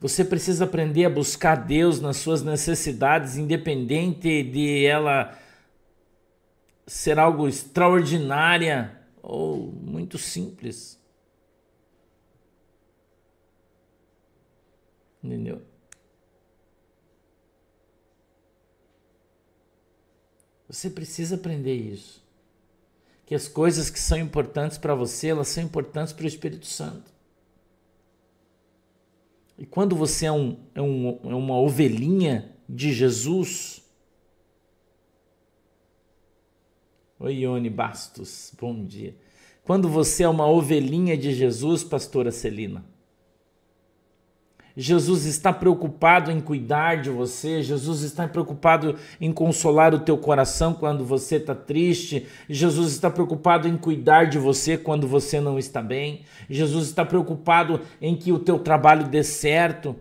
[0.00, 5.36] Você precisa aprender a buscar Deus nas suas necessidades, independente de ela
[6.86, 10.98] ser algo extraordinária ou muito simples.
[15.22, 15.60] Entendeu?
[20.68, 22.24] Você precisa aprender isso.
[23.26, 27.17] Que as coisas que são importantes para você, elas são importantes para o Espírito Santo.
[29.58, 33.82] E quando você é, um, é, um, é uma ovelhinha de Jesus.
[37.18, 39.16] Oi, Ione Bastos, bom dia.
[39.64, 42.84] Quando você é uma ovelhinha de Jesus, pastora Celina
[44.80, 50.72] Jesus está preocupado em cuidar de você, Jesus está preocupado em consolar o teu coração
[50.72, 55.82] quando você está triste, Jesus está preocupado em cuidar de você quando você não está
[55.82, 59.96] bem, Jesus está preocupado em que o teu trabalho dê certo.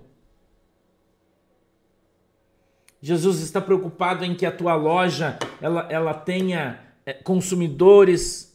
[3.02, 8.47] Jesus está preocupado em que a tua loja ela, ela tenha eh, consumidores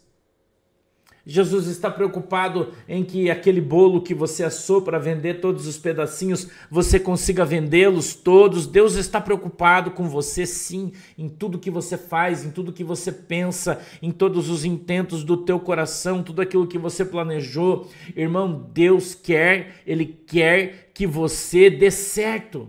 [1.24, 6.50] Jesus está preocupado em que aquele bolo que você assou para vender todos os pedacinhos,
[6.68, 8.66] você consiga vendê-los todos.
[8.66, 13.12] Deus está preocupado com você, sim, em tudo que você faz, em tudo que você
[13.12, 17.88] pensa, em todos os intentos do teu coração, tudo aquilo que você planejou.
[18.16, 22.68] Irmão, Deus quer, Ele quer que você dê certo.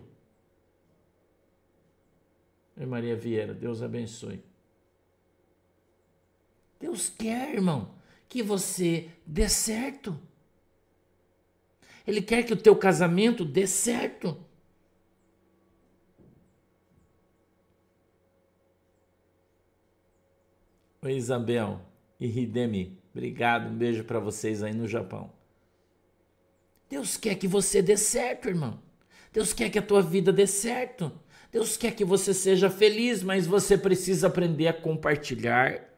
[2.86, 4.44] Maria Vieira, Deus abençoe.
[6.80, 8.03] Deus quer, irmão
[8.34, 10.19] que você dê certo.
[12.06, 14.43] Ele quer que o teu casamento dê certo.
[21.04, 21.80] Oi, Isabel
[22.19, 22.98] e Hidemi.
[23.12, 25.32] Obrigado, um beijo para vocês aí no Japão.
[26.89, 28.82] Deus quer que você dê certo, irmão.
[29.32, 31.12] Deus quer que a tua vida dê certo.
[31.52, 35.93] Deus quer que você seja feliz, mas você precisa aprender a compartilhar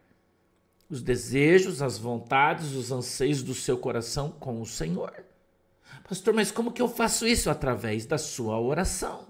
[0.89, 5.25] os desejos, as vontades, os anseios do seu coração com o Senhor.
[6.07, 7.49] Pastor, mas como que eu faço isso?
[7.49, 9.27] Através da sua oração.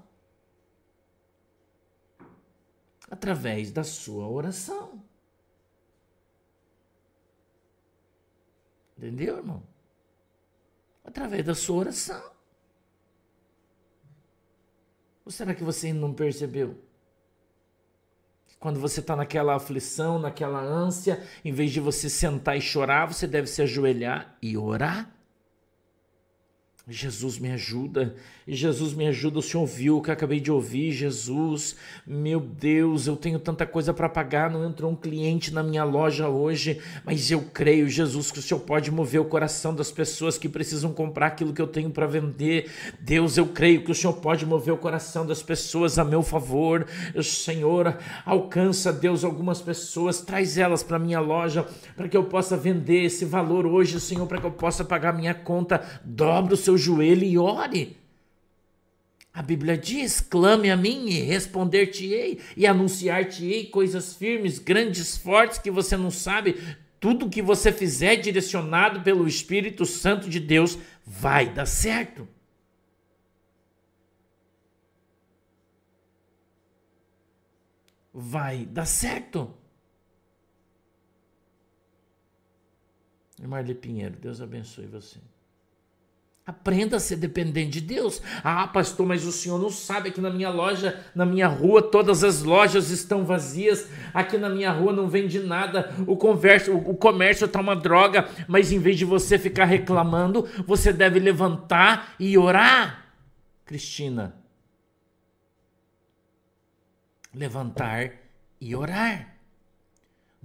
[3.09, 5.01] Através da sua oração.
[8.97, 9.63] Entendeu, irmão?
[11.03, 12.31] Através da sua oração.
[15.23, 16.84] Ou será que você não percebeu?
[18.59, 23.27] Quando você está naquela aflição, naquela ânsia, em vez de você sentar e chorar, você
[23.27, 25.14] deve se ajoelhar e orar.
[26.87, 28.15] Jesus me ajuda,
[28.47, 29.39] Jesus me ajuda.
[29.39, 31.75] O Senhor ouviu o que eu acabei de ouvir, Jesus.
[32.05, 34.51] Meu Deus, eu tenho tanta coisa para pagar.
[34.51, 38.59] Não entrou um cliente na minha loja hoje, mas eu creio, Jesus, que o Senhor
[38.59, 42.69] pode mover o coração das pessoas que precisam comprar aquilo que eu tenho para vender.
[42.99, 46.85] Deus, eu creio que o Senhor pode mover o coração das pessoas a meu favor.
[47.23, 51.65] Senhor, alcança, Deus, algumas pessoas, traz elas para minha loja
[51.97, 55.33] para que eu possa vender esse valor hoje, Senhor, para que eu possa pagar minha
[55.33, 55.83] conta.
[56.03, 57.97] Dobra o seu seu joelho e ore.
[59.33, 65.71] A Bíblia diz: clame a mim e responder-te-ei, e anunciar-te-ei coisas firmes, grandes, fortes que
[65.71, 66.55] você não sabe.
[66.99, 72.27] Tudo que você fizer direcionado pelo Espírito Santo de Deus vai dar certo.
[78.13, 79.53] Vai dar certo.
[83.41, 85.19] Marli Pinheiro, Deus abençoe você.
[86.47, 88.21] Aprenda a ser dependente de Deus.
[88.43, 92.23] Ah, pastor, mas o senhor não sabe que na minha loja, na minha rua, todas
[92.23, 93.89] as lojas estão vazias.
[94.13, 95.91] Aqui na minha rua não vende nada.
[96.05, 98.29] O comércio, o comércio está uma droga.
[98.47, 103.05] Mas em vez de você ficar reclamando, você deve levantar e orar.
[103.65, 104.35] Cristina,
[107.33, 108.11] levantar
[108.61, 109.34] e orar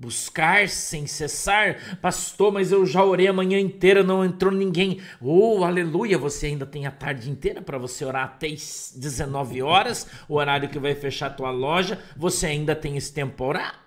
[0.01, 1.99] buscar sem cessar.
[2.01, 4.99] Pastor, mas eu já orei a manhã inteira, não entrou ninguém.
[5.21, 10.37] Oh, aleluia, você ainda tem a tarde inteira para você orar até 19 horas, o
[10.37, 12.03] horário que vai fechar a tua loja.
[12.17, 13.85] Você ainda tem esse tempo para orar.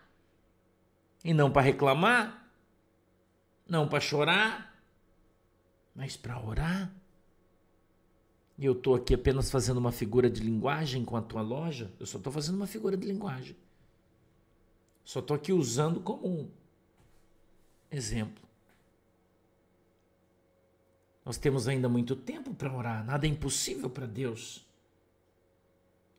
[1.26, 2.48] E não para reclamar,
[3.68, 4.78] não para chorar,
[5.96, 6.92] mas para orar.
[8.60, 11.92] E eu estou aqui apenas fazendo uma figura de linguagem com a tua loja.
[12.00, 13.56] Eu só estou fazendo uma figura de linguagem.
[15.04, 16.50] Só estou aqui usando como um
[17.92, 18.44] exemplo.
[21.26, 24.66] Nós temos ainda muito tempo para orar, nada é impossível para Deus.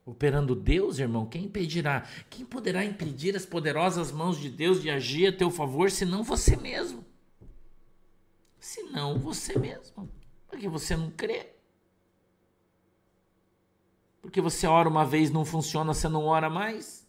[0.05, 2.07] Operando Deus, irmão, quem impedirá?
[2.29, 6.55] Quem poderá impedir as poderosas mãos de Deus de agir a teu favor, senão você
[6.55, 7.03] mesmo?
[8.59, 10.09] Senão você mesmo.
[10.47, 11.53] Porque você não crê.
[14.21, 17.04] Porque você ora uma vez, não funciona, você não ora mais.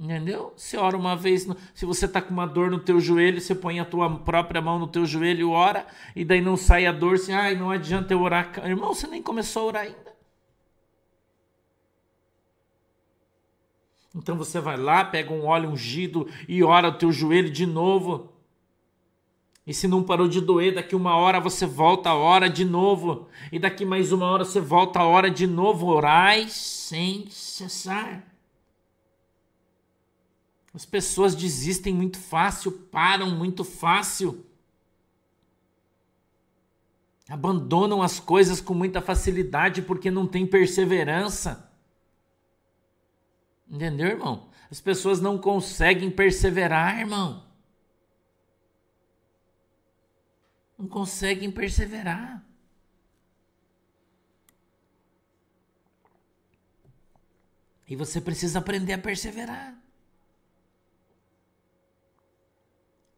[0.00, 0.54] Entendeu?
[0.56, 3.80] Você ora uma vez, se você está com uma dor no teu joelho, você põe
[3.80, 5.86] a tua própria mão no teu joelho e ora,
[6.16, 8.50] e daí não sai a dor, assim, ai, não adianta eu orar.
[8.64, 10.10] Irmão, você nem começou a orar ainda.
[14.14, 18.32] Então você vai lá, pega um óleo ungido e ora o teu joelho de novo.
[19.66, 23.28] E se não parou de doer, daqui uma hora você volta a hora de novo.
[23.52, 25.88] E daqui mais uma hora você volta a hora de novo.
[25.88, 28.29] Orai sem cessar.
[30.72, 34.46] As pessoas desistem muito fácil, param muito fácil.
[37.28, 41.70] Abandonam as coisas com muita facilidade porque não tem perseverança.
[43.68, 44.48] Entendeu, irmão?
[44.70, 47.44] As pessoas não conseguem perseverar, irmão.
[50.78, 52.44] Não conseguem perseverar.
[57.86, 59.79] E você precisa aprender a perseverar.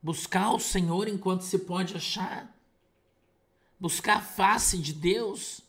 [0.02, 2.52] Buscar o Senhor enquanto se pode achar.
[3.78, 5.60] Buscar a face de Deus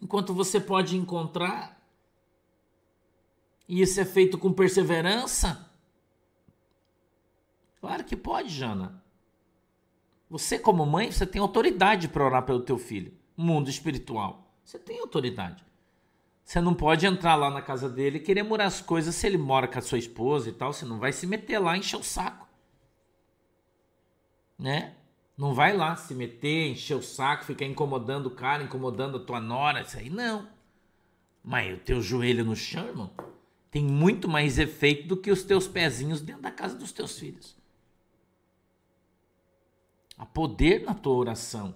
[0.00, 1.76] enquanto você pode encontrar.
[3.68, 5.68] E isso é feito com perseverança?
[7.80, 9.02] Claro que pode, Jana.
[10.30, 13.12] Você como mãe, você tem autoridade para orar pelo teu filho.
[13.36, 14.48] Mundo espiritual.
[14.64, 15.64] Você tem autoridade.
[16.44, 19.38] Você não pode entrar lá na casa dele e querer morar as coisas se ele
[19.38, 20.72] mora com a sua esposa e tal.
[20.72, 22.45] Você não vai se meter lá e encher o saco
[24.58, 24.94] né?
[25.36, 29.40] Não vai lá se meter, encher o saco, ficar incomodando o cara, incomodando a tua
[29.40, 30.48] nora, isso aí não.
[31.44, 33.10] Mas o teu joelho no chão, irmão,
[33.70, 37.54] tem muito mais efeito do que os teus pezinhos dentro da casa dos teus filhos.
[40.16, 41.74] Há poder na tua oração.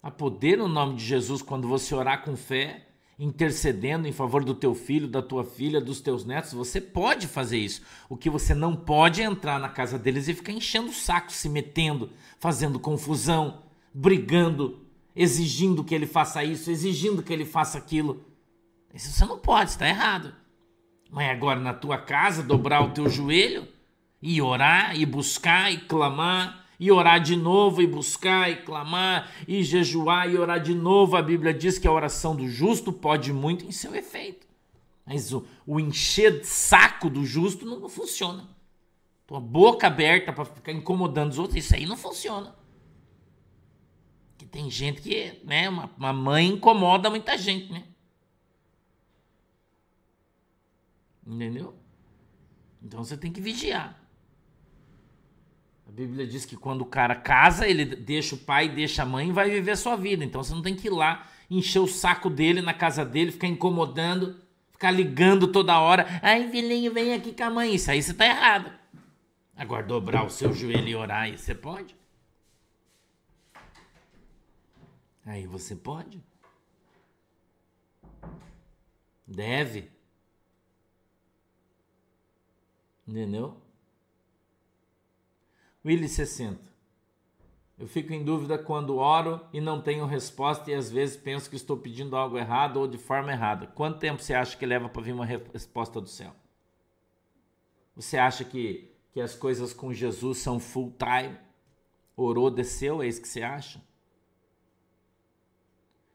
[0.00, 2.85] Há poder no nome de Jesus quando você orar com fé
[3.18, 7.58] intercedendo em favor do teu filho, da tua filha, dos teus netos, você pode fazer
[7.58, 7.82] isso.
[8.08, 11.32] O que você não pode é entrar na casa deles e ficar enchendo o saco,
[11.32, 18.22] se metendo, fazendo confusão, brigando, exigindo que ele faça isso, exigindo que ele faça aquilo.
[18.92, 20.34] Isso você não pode, está errado.
[21.10, 23.66] Mas agora na tua casa, dobrar o teu joelho
[24.20, 29.62] e orar e buscar e clamar e orar de novo, e buscar, e clamar, e
[29.62, 31.16] jejuar, e orar de novo.
[31.16, 34.46] A Bíblia diz que a oração do justo pode muito em seu efeito.
[35.04, 38.48] Mas o, o encher de saco do justo não, não funciona.
[39.26, 42.54] Tua boca aberta para ficar incomodando os outros, isso aí não funciona.
[44.36, 47.84] Que tem gente que, né, uma, uma mãe incomoda muita gente, né?
[51.26, 51.74] Entendeu?
[52.82, 54.00] Então você tem que vigiar.
[55.96, 59.32] Bíblia diz que quando o cara casa, ele deixa o pai, deixa a mãe e
[59.32, 60.22] vai viver a sua vida.
[60.22, 63.46] Então você não tem que ir lá encher o saco dele na casa dele, ficar
[63.46, 64.38] incomodando,
[64.70, 66.06] ficar ligando toda hora.
[66.22, 67.74] Ai, filhinho, vem aqui com a mãe.
[67.74, 68.70] Isso aí você tá errado.
[69.56, 71.96] Agora, dobrar o seu joelho e orar, aí você pode?
[75.24, 76.22] Aí você pode?
[79.26, 79.90] Deve.
[83.08, 83.65] Entendeu?
[85.86, 86.58] Willy 60.
[87.78, 91.54] Eu fico em dúvida quando oro e não tenho resposta e às vezes penso que
[91.54, 93.68] estou pedindo algo errado ou de forma errada.
[93.68, 96.34] Quanto tempo você acha que leva para vir uma resposta do céu?
[97.94, 101.38] Você acha que, que as coisas com Jesus são full time?
[102.16, 103.80] Orou, desceu, é isso que você acha?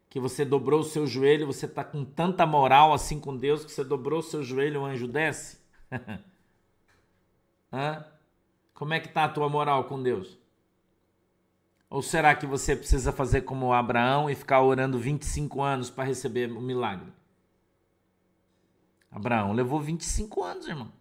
[0.09, 3.71] Que você dobrou o seu joelho, você está com tanta moral assim com Deus que
[3.71, 5.61] você dobrou o seu joelho, o anjo desce?
[7.71, 8.05] Hã?
[8.81, 10.39] Como é que está a tua moral com Deus?
[11.87, 16.51] Ou será que você precisa fazer como Abraão e ficar orando 25 anos para receber
[16.51, 17.13] o milagre?
[19.11, 20.91] Abraão levou 25 anos, irmão.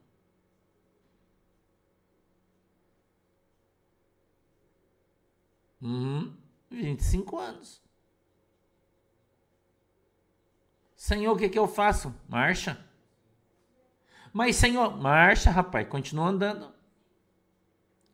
[5.80, 6.36] Uhum,
[6.70, 7.80] 25 anos.
[10.94, 12.14] Senhor, o que, que eu faço?
[12.28, 12.78] Marcha.
[14.34, 16.78] Mas, Senhor, marcha, rapaz, continua andando.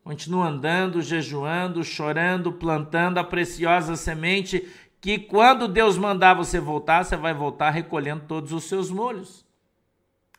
[0.07, 4.65] Continua andando, jejuando, chorando, plantando a preciosa semente
[5.01, 9.45] que quando Deus mandar você voltar, você vai voltar recolhendo todos os seus molhos.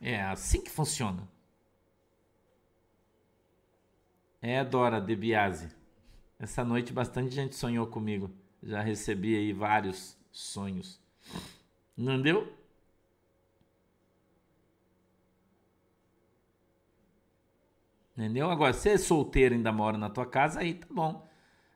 [0.00, 1.22] É assim que funciona.
[4.40, 5.68] É, Dora De Biase.
[6.38, 8.30] Essa noite bastante gente sonhou comigo.
[8.62, 10.98] Já recebi aí vários sonhos.
[11.94, 12.50] Não deu?
[18.18, 18.50] Entendeu?
[18.50, 21.24] Agora, se é solteiro ainda mora na tua casa, aí tá bom.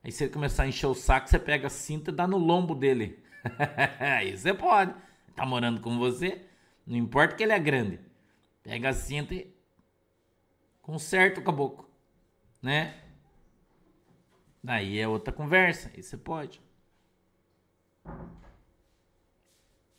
[0.03, 2.37] Aí se ele começar a encher o saco, você pega a cinta e dá no
[2.37, 3.23] lombo dele.
[4.01, 4.93] aí você pode.
[5.37, 6.45] Tá morando com você,
[6.85, 8.01] não importa que ele é grande.
[8.61, 9.55] Pega a cinta e
[10.83, 11.89] conserta o caboclo,
[12.61, 12.97] né?
[14.65, 16.61] Daí é outra conversa, aí você pode.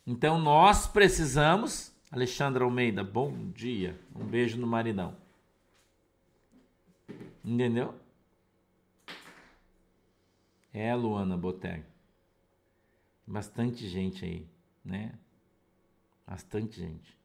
[0.06, 5.23] Então nós precisamos, Alexandra Almeida, bom dia, um beijo no maridão.
[7.44, 7.94] Entendeu?
[10.72, 11.86] É, Luana Botega.
[13.26, 14.46] Bastante gente aí,
[14.84, 15.12] né?
[16.26, 17.16] Bastante gente.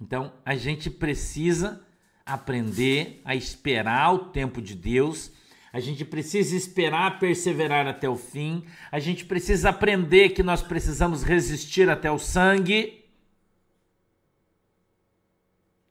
[0.00, 1.84] Então, a gente precisa
[2.26, 5.32] aprender a esperar o tempo de Deus.
[5.72, 8.64] A gente precisa esperar perseverar até o fim.
[8.92, 12.97] A gente precisa aprender que nós precisamos resistir até o sangue.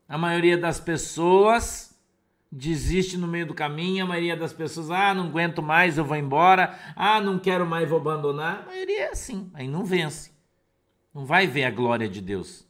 [0.08, 1.88] A maioria das pessoas
[2.52, 6.16] desiste no meio do caminho, a maioria das pessoas, ah, não aguento mais, eu vou
[6.16, 8.62] embora, ah, não quero mais, vou abandonar.
[8.62, 10.32] A maioria é assim, aí não vence.
[11.14, 12.66] Não vai ver a glória de Deus.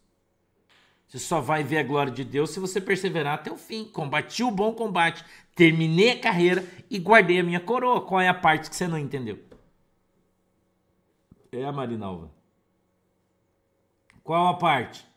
[1.07, 3.85] Você só vai ver a glória de Deus se você perseverar até o fim.
[3.85, 5.23] Combati o bom combate,
[5.55, 8.01] terminei a carreira e guardei a minha coroa.
[8.01, 9.39] Qual é a parte que você não entendeu?
[11.51, 12.29] É a Marinalva.
[14.21, 15.07] Qual a parte?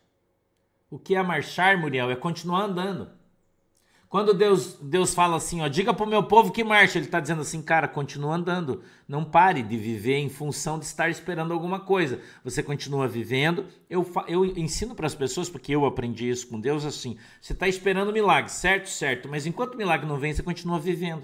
[0.91, 2.11] O que é marchar, Muriel?
[2.11, 3.09] É continuar andando.
[4.09, 7.17] Quando Deus, Deus fala assim, ó, diga para o meu povo que marcha, ele está
[7.17, 8.83] dizendo assim, cara, continua andando.
[9.07, 12.19] Não pare de viver em função de estar esperando alguma coisa.
[12.43, 13.67] Você continua vivendo.
[13.89, 17.69] Eu, eu ensino para as pessoas, porque eu aprendi isso com Deus, assim, você está
[17.69, 18.89] esperando milagre, certo?
[18.89, 19.29] Certo.
[19.29, 21.23] Mas enquanto o milagre não vem, você continua vivendo.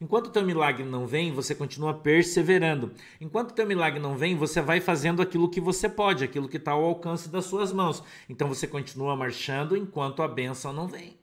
[0.00, 2.90] Enquanto o teu milagre não vem, você continua perseverando.
[3.20, 6.56] Enquanto o teu milagre não vem, você vai fazendo aquilo que você pode, aquilo que
[6.56, 8.02] está ao alcance das suas mãos.
[8.26, 11.18] Então você continua marchando enquanto a bênção não vem.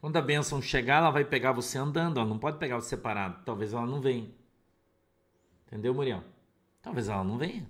[0.00, 3.44] Quando a bênção chegar, ela vai pegar você andando, ela não pode pegar você parado.
[3.44, 4.30] Talvez ela não venha.
[5.66, 6.22] Entendeu, Muriel?
[6.80, 7.68] Talvez ela não venha.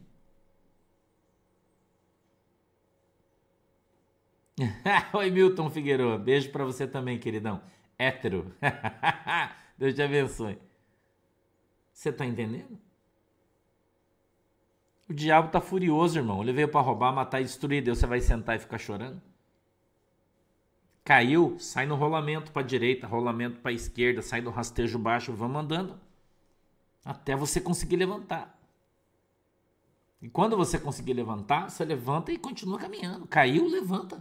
[5.14, 6.18] Oi, Milton Figueiredo.
[6.18, 7.62] Beijo para você também, queridão.
[7.98, 8.54] Hétero.
[9.78, 10.58] Deus te abençoe.
[11.92, 12.78] Você tá entendendo?
[15.08, 16.42] O diabo tá furioso, irmão.
[16.42, 17.82] Ele veio para roubar, matar e destruir.
[17.82, 19.20] Deus você vai sentar e ficar chorando?
[21.04, 26.00] Caiu, sai no rolamento para direita, rolamento para esquerda, sai do rastejo baixo, vamos andando
[27.04, 28.58] até você conseguir levantar.
[30.20, 33.28] E quando você conseguir levantar, você levanta e continua caminhando.
[33.28, 34.16] Caiu, levanta.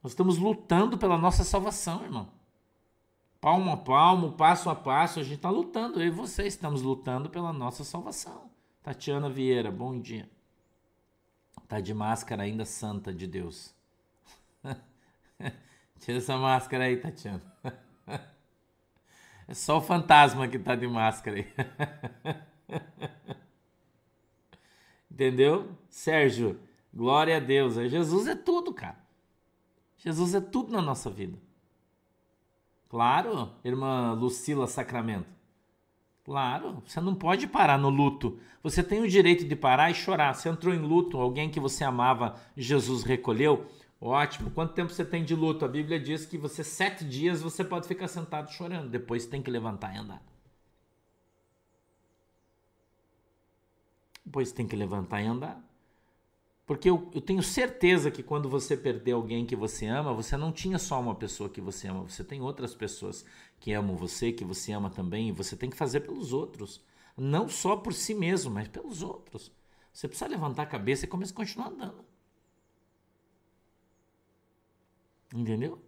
[0.00, 2.37] Nós estamos lutando pela nossa salvação, irmão
[3.40, 6.00] palmo a palmo, passo a passo, a gente está lutando.
[6.00, 8.50] Eu e você estamos lutando pela nossa salvação.
[8.82, 10.28] Tatiana Vieira, bom dia.
[11.66, 13.74] Tá de máscara ainda, santa de Deus.
[16.00, 17.42] Tira essa máscara aí, Tatiana.
[19.50, 21.46] É só o fantasma que tá de máscara aí.
[25.10, 25.74] Entendeu?
[25.88, 26.60] Sérgio,
[26.92, 27.76] glória a Deus.
[27.76, 28.98] Jesus é tudo, cara.
[29.96, 31.38] Jesus é tudo na nossa vida.
[32.88, 35.28] Claro, irmã Lucila Sacramento.
[36.24, 38.38] Claro, você não pode parar no luto.
[38.62, 40.34] Você tem o direito de parar e chorar.
[40.34, 43.66] Você entrou em luto, alguém que você amava, Jesus recolheu.
[44.00, 44.50] Ótimo.
[44.50, 45.64] Quanto tempo você tem de luto?
[45.64, 48.90] A Bíblia diz que você sete dias você pode ficar sentado chorando.
[48.90, 50.22] Depois tem que levantar e andar.
[54.24, 55.67] Depois tem que levantar e andar.
[56.68, 60.52] Porque eu, eu, tenho certeza que quando você perder alguém que você ama, você não
[60.52, 63.24] tinha só uma pessoa que você ama, você tem outras pessoas
[63.58, 66.84] que amam você, que você ama também, e você tem que fazer pelos outros.
[67.16, 69.50] Não só por si mesmo, mas pelos outros.
[69.90, 72.04] Você precisa levantar a cabeça e começar a continuar andando.
[75.34, 75.82] Entendeu?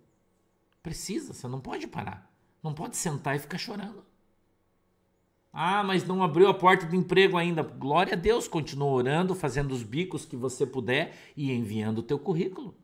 [0.82, 2.32] Precisa, você não pode parar.
[2.62, 4.02] Não pode sentar e ficar chorando.
[5.52, 7.62] Ah, mas não abriu a porta do emprego ainda.
[7.62, 12.18] Glória a Deus, continua orando, fazendo os bicos que você puder e enviando o teu
[12.18, 12.74] currículo.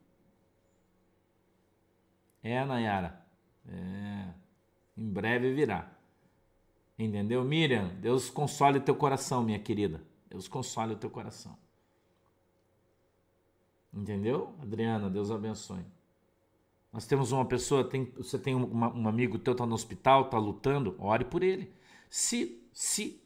[2.43, 3.25] É, Nayara.
[3.69, 4.29] É.
[4.97, 5.91] Em breve virá.
[6.99, 7.45] Entendeu?
[7.45, 10.03] Miriam, Deus console o teu coração, minha querida.
[10.29, 11.57] Deus console o teu coração.
[13.93, 14.55] Entendeu?
[14.61, 15.85] Adriana, Deus abençoe.
[16.93, 20.39] Nós temos uma pessoa, tem, você tem um, um amigo teu, está no hospital, está
[20.39, 21.71] lutando, ore por ele.
[22.09, 23.23] Se, se,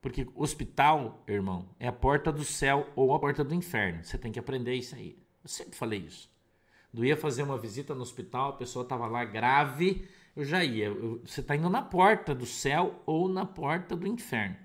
[0.00, 4.04] porque hospital, irmão, é a porta do céu ou a porta do inferno.
[4.04, 5.18] Você tem que aprender isso aí.
[5.42, 6.30] Eu sempre falei isso.
[6.94, 10.86] Eu ia fazer uma visita no hospital, a pessoa estava lá grave, eu já ia.
[10.86, 14.56] Eu, você está indo na porta do céu ou na porta do inferno.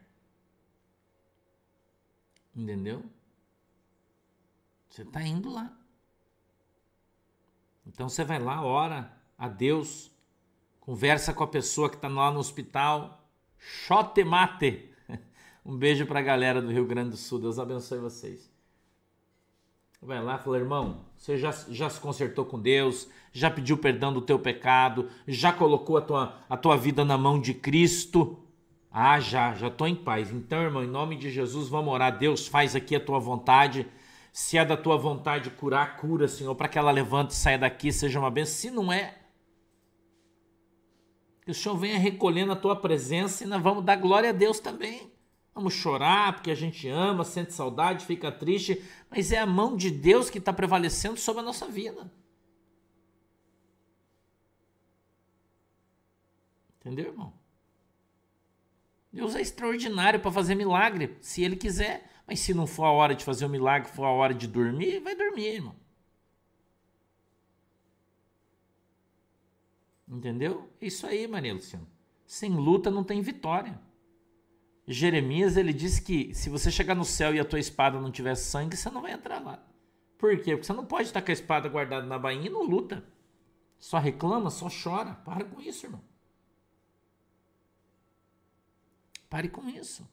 [2.56, 3.04] Entendeu?
[4.88, 5.76] Você está indo lá.
[7.86, 10.12] Então você vai lá, ora a Deus,
[10.80, 13.23] conversa com a pessoa que está lá no hospital,
[13.86, 14.90] chote mate.
[15.66, 18.52] Um beijo para a galera do Rio Grande do Sul, Deus abençoe vocês.
[20.02, 24.20] Vai lá, fala, irmão, você já, já se consertou com Deus, já pediu perdão do
[24.20, 28.38] teu pecado, já colocou a tua, a tua vida na mão de Cristo.
[28.92, 30.30] Ah, já, já estou em paz.
[30.30, 32.18] Então, irmão, em nome de Jesus, vamos orar.
[32.18, 33.88] Deus, faz aqui a tua vontade.
[34.34, 37.92] Se é da tua vontade curar, cura, Senhor, para que ela levante e saia daqui,
[37.94, 38.56] seja uma bênção.
[38.56, 39.16] Se não é,
[41.44, 44.60] que o Senhor venha recolhendo a tua presença e nós vamos dar glória a Deus
[44.60, 45.12] também.
[45.54, 49.92] Vamos chorar porque a gente ama, sente saudade, fica triste, mas é a mão de
[49.92, 52.12] Deus que está prevalecendo sobre a nossa vida.
[56.80, 57.34] Entendeu, irmão?
[59.12, 62.10] Deus é extraordinário para fazer milagre, se Ele quiser.
[62.26, 65.00] Mas se não for a hora de fazer o milagre, for a hora de dormir,
[65.02, 65.76] vai dormir, irmão.
[70.14, 70.70] Entendeu?
[70.80, 71.88] É isso aí, Maria Luciana.
[72.24, 73.82] Sem luta não tem vitória.
[74.88, 78.36] Jeremias ele disse que se você chegar no céu e a tua espada não tiver
[78.36, 79.66] sangue, você não vai entrar lá.
[80.20, 80.52] Por quê?
[80.52, 83.04] Porque você não pode estar com a espada guardada na bainha e não luta.
[83.80, 85.16] Só reclama, só chora.
[85.16, 86.02] Para com isso, irmão.
[89.30, 90.08] Pare com isso.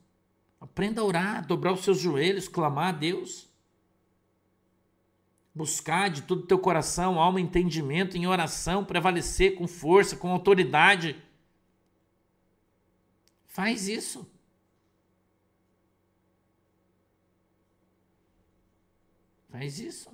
[0.59, 3.50] Aprenda a orar, dobrar os seus joelhos, clamar a Deus.
[5.55, 11.21] Buscar de todo o teu coração, alma entendimento em oração, prevalecer com força, com autoridade.
[13.47, 14.31] Faz isso.
[19.51, 20.11] Faz isso.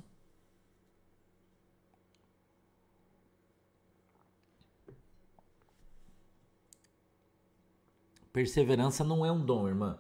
[8.33, 9.99] Perseverança não é um dom, irmã.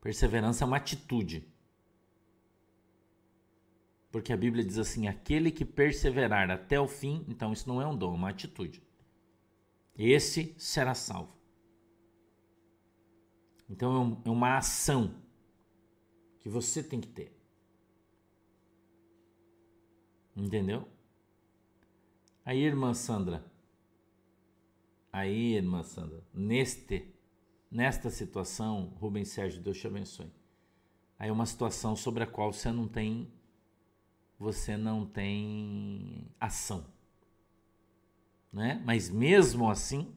[0.00, 1.49] Perseverança é uma atitude.
[4.10, 7.86] Porque a Bíblia diz assim: aquele que perseverar até o fim, então isso não é
[7.86, 8.82] um dom, é uma atitude.
[9.96, 11.36] Esse será salvo.
[13.68, 15.14] Então é, é uma ação
[16.40, 17.36] que você tem que ter.
[20.34, 20.88] Entendeu?
[22.44, 23.44] Aí, irmã Sandra.
[25.12, 27.14] Aí, irmã Sandra, neste
[27.70, 30.32] nesta situação, Rubens Sérgio, Deus te abençoe.
[31.16, 33.30] Aí é uma situação sobre a qual você não tem
[34.40, 36.84] você não tem ação.
[38.52, 38.82] Né?
[38.84, 40.12] Mas mesmo assim,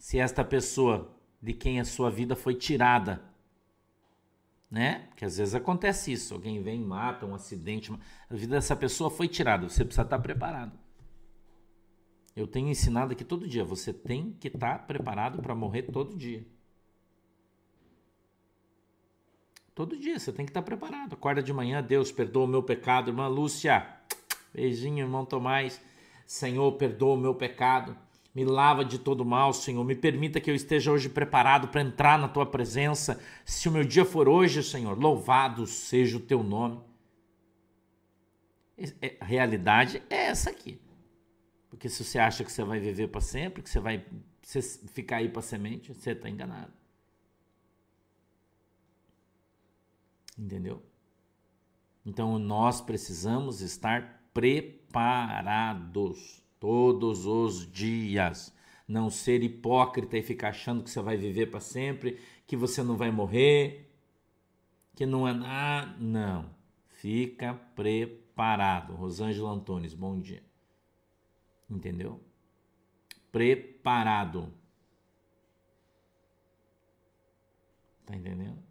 [0.00, 3.22] se esta pessoa de quem a sua vida foi tirada
[4.70, 5.08] né?
[5.16, 7.92] Que às vezes acontece isso, alguém vem, mata, um acidente,
[8.28, 10.78] a vida dessa pessoa foi tirada, você precisa estar preparado.
[12.34, 16.46] Eu tenho ensinado aqui todo dia, você tem que estar preparado para morrer todo dia.
[19.76, 21.12] Todo dia você tem que estar preparado.
[21.12, 23.86] Acorda de manhã, Deus perdoa o meu pecado, irmã Lúcia.
[24.50, 25.78] Beijinho, irmão Tomás.
[26.26, 27.94] Senhor, perdoa o meu pecado.
[28.34, 29.84] Me lava de todo mal, Senhor.
[29.84, 33.20] Me permita que eu esteja hoje preparado para entrar na tua presença.
[33.44, 36.80] Se o meu dia for hoje, Senhor, louvado seja o teu nome.
[39.02, 40.80] É, a realidade é essa aqui.
[41.68, 44.02] Porque se você acha que você vai viver para sempre, que você vai
[44.94, 46.72] ficar aí para semente, você está enganado.
[50.36, 50.82] Entendeu?
[52.04, 54.86] Então nós precisamos estar preparados
[56.60, 58.54] todos os dias.
[58.86, 62.96] Não ser hipócrita e ficar achando que você vai viver para sempre, que você não
[62.96, 63.90] vai morrer,
[64.94, 65.96] que não é nada.
[65.98, 66.54] Não.
[66.86, 68.94] Fica preparado.
[68.94, 70.42] Rosângela Antunes, bom dia.
[71.68, 72.20] Entendeu?
[73.32, 74.52] Preparado.
[78.04, 78.65] Tá entendendo?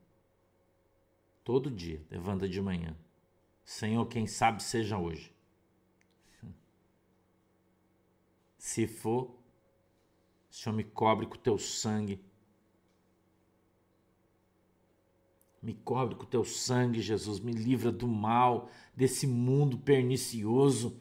[1.46, 2.98] Todo dia, levanta de manhã.
[3.64, 5.32] Senhor, quem sabe seja hoje.
[8.58, 9.38] Se for,
[10.50, 12.20] Senhor, me cobre com o teu sangue.
[15.62, 17.40] Me cobre com o teu sangue, Jesus.
[17.40, 21.00] Me livra do mal, desse mundo pernicioso.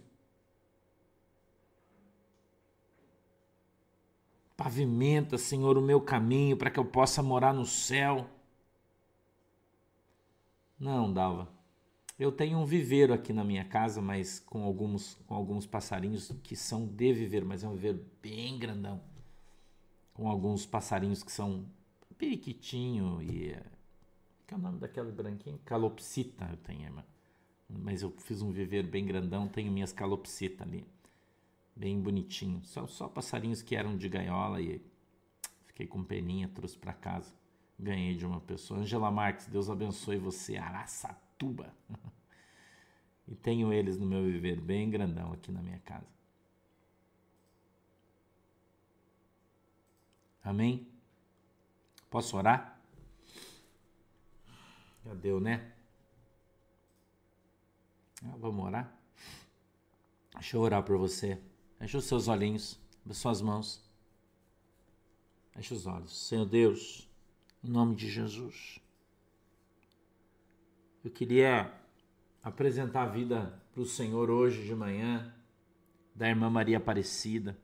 [4.54, 8.28] Pavimenta, Senhor, o meu caminho para que eu possa morar no céu.
[10.84, 11.48] Não, Dalva.
[12.18, 16.54] Eu tenho um viveiro aqui na minha casa, mas com alguns, com alguns passarinhos que
[16.54, 19.00] são de viveiro, mas é um viveiro bem grandão.
[20.12, 21.64] Com alguns passarinhos que são
[22.18, 23.56] periquitinho e.
[24.46, 25.58] Que é o nome daquela branquinha?
[25.64, 27.02] Calopsita eu tenho, irmã.
[27.66, 30.86] mas eu fiz um viveiro bem grandão, tenho minhas calopsitas ali,
[31.74, 32.60] bem bonitinho.
[32.62, 34.82] Só, só passarinhos que eram de gaiola e
[35.64, 37.32] fiquei com peninha, trouxe para casa.
[37.78, 38.80] Ganhei de uma pessoa.
[38.80, 41.74] Angela Marques, Deus abençoe você, Araçatuba.
[43.26, 46.06] e tenho eles no meu viveiro bem grandão aqui na minha casa.
[50.42, 50.86] Amém?
[52.10, 52.78] Posso orar?
[55.04, 55.72] Já deu, né?
[58.24, 58.94] Ah, vamos orar?
[60.34, 61.40] Deixa eu orar por você.
[61.78, 63.82] Feche os seus olhinhos, as suas mãos.
[65.52, 66.26] Feche os olhos.
[66.26, 67.03] Senhor Deus,
[67.64, 68.78] em nome de Jesus,
[71.02, 71.72] eu queria
[72.42, 75.34] apresentar a vida para o Senhor hoje de manhã,
[76.14, 77.58] da irmã Maria Aparecida.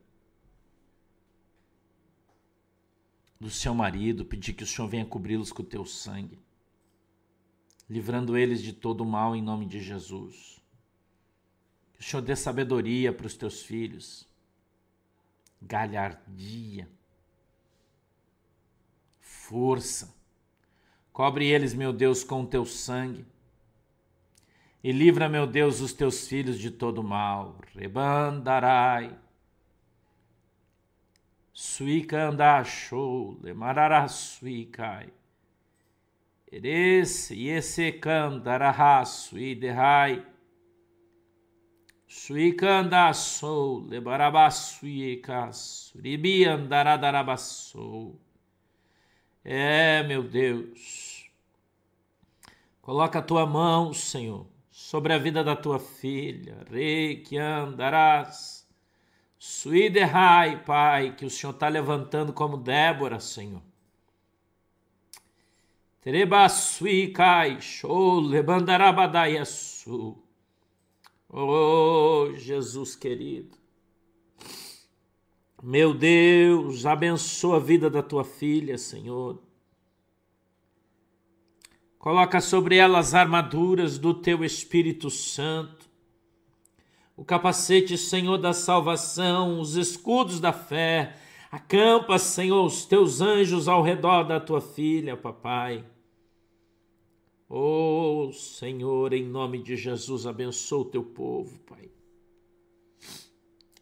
[3.40, 6.38] do seu marido, pedir que o Senhor venha cobri-los com o teu sangue,
[7.88, 10.61] livrando eles de todo o mal em nome de Jesus.
[11.94, 14.28] Que o Senhor dê sabedoria para os teus filhos,
[15.62, 16.86] galhardia,
[19.51, 20.14] força.
[21.12, 23.26] Cobre eles, meu Deus, com o teu sangue.
[24.82, 27.59] E livra, meu Deus, os teus filhos de todo mal.
[27.74, 29.18] Rebandarai
[31.61, 35.12] suikanda show lemarara suikai.
[36.51, 40.24] Erese yese kandaraha suidehai.
[42.09, 48.18] Suikanda sou lebarabasuika suribi andaradarabassou.
[49.45, 51.30] É, meu Deus.
[52.82, 56.66] Coloca a tua mão, Senhor, sobre a vida da tua filha.
[56.70, 58.61] Rei que andarás
[59.38, 63.62] Suidehai, Pai, que o Senhor está levantando como Débora, Senhor.
[66.03, 70.22] Terebasuikai, show, lebandarabadayasu.
[71.26, 73.59] Oh, Jesus querido.
[75.62, 79.42] Meu Deus, abençoa a vida da tua filha, Senhor.
[81.98, 85.90] Coloca sobre ela as armaduras do teu Espírito Santo
[87.20, 91.18] o capacete, Senhor, da salvação, os escudos da fé.
[91.52, 95.84] Acampa, Senhor, os teus anjos ao redor da tua filha, papai.
[97.46, 101.90] Oh, Senhor, em nome de Jesus, abençoa o teu povo, Pai.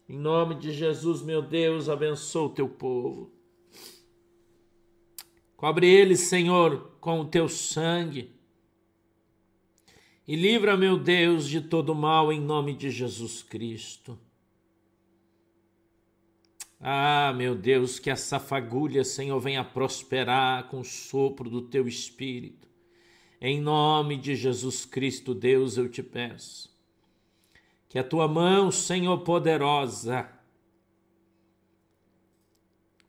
[0.09, 3.31] Em nome de Jesus, meu Deus, abençoa o teu povo.
[5.55, 8.39] Cobre eles, Senhor, com o teu sangue
[10.29, 14.15] e livra, meu Deus, de todo mal em nome de Jesus Cristo.
[16.79, 22.67] Ah, meu Deus, que essa fagulha, Senhor, venha prosperar com o sopro do teu espírito.
[23.41, 26.68] Em nome de Jesus Cristo, Deus, eu te peço.
[27.89, 30.29] Que a tua mão, Senhor poderosa,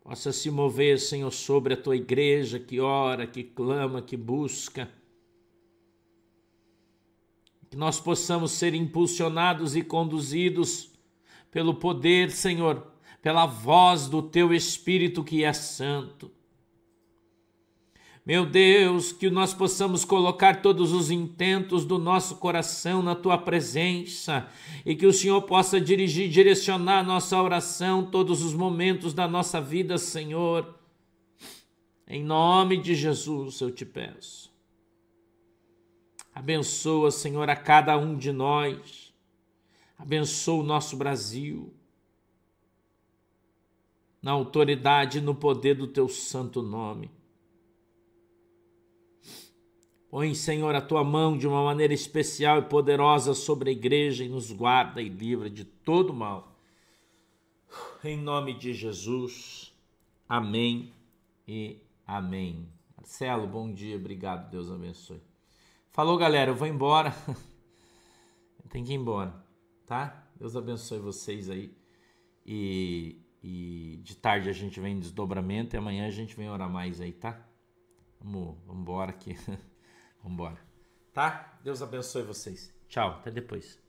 [0.02, 4.90] possa se mover, Senhor, sobre a tua igreja que ora, que clama, que busca
[7.70, 10.90] que nós possamos ser impulsionados e conduzidos
[11.52, 12.84] pelo poder, Senhor,
[13.22, 16.32] pela voz do teu Espírito que é santo.
[18.24, 24.46] Meu Deus, que nós possamos colocar todos os intentos do nosso coração na tua presença
[24.84, 29.96] e que o Senhor possa dirigir, direcionar nossa oração todos os momentos da nossa vida,
[29.96, 30.78] Senhor.
[32.06, 34.52] Em nome de Jesus eu te peço.
[36.34, 39.14] Abençoa, Senhor, a cada um de nós.
[39.98, 41.72] Abençoa o nosso Brasil.
[44.22, 47.10] Na autoridade e no poder do teu santo nome.
[50.10, 54.28] Põe, Senhor, a tua mão de uma maneira especial e poderosa sobre a igreja e
[54.28, 56.52] nos guarda e livra de todo mal.
[58.02, 59.72] Em nome de Jesus.
[60.28, 60.92] Amém
[61.46, 62.68] e amém.
[62.96, 65.22] Marcelo, bom dia, obrigado, Deus abençoe.
[65.92, 67.14] Falou, galera, eu vou embora.
[68.68, 69.32] Tem que ir embora,
[69.86, 70.28] tá?
[70.34, 71.72] Deus abençoe vocês aí.
[72.44, 76.68] E, e de tarde a gente vem em desdobramento e amanhã a gente vem orar
[76.68, 77.46] mais aí, tá?
[78.20, 79.36] Vamos, vamos embora aqui.
[80.22, 80.58] vamos embora.
[81.12, 81.58] Tá?
[81.62, 82.72] Deus abençoe vocês.
[82.88, 83.79] Tchau, até depois.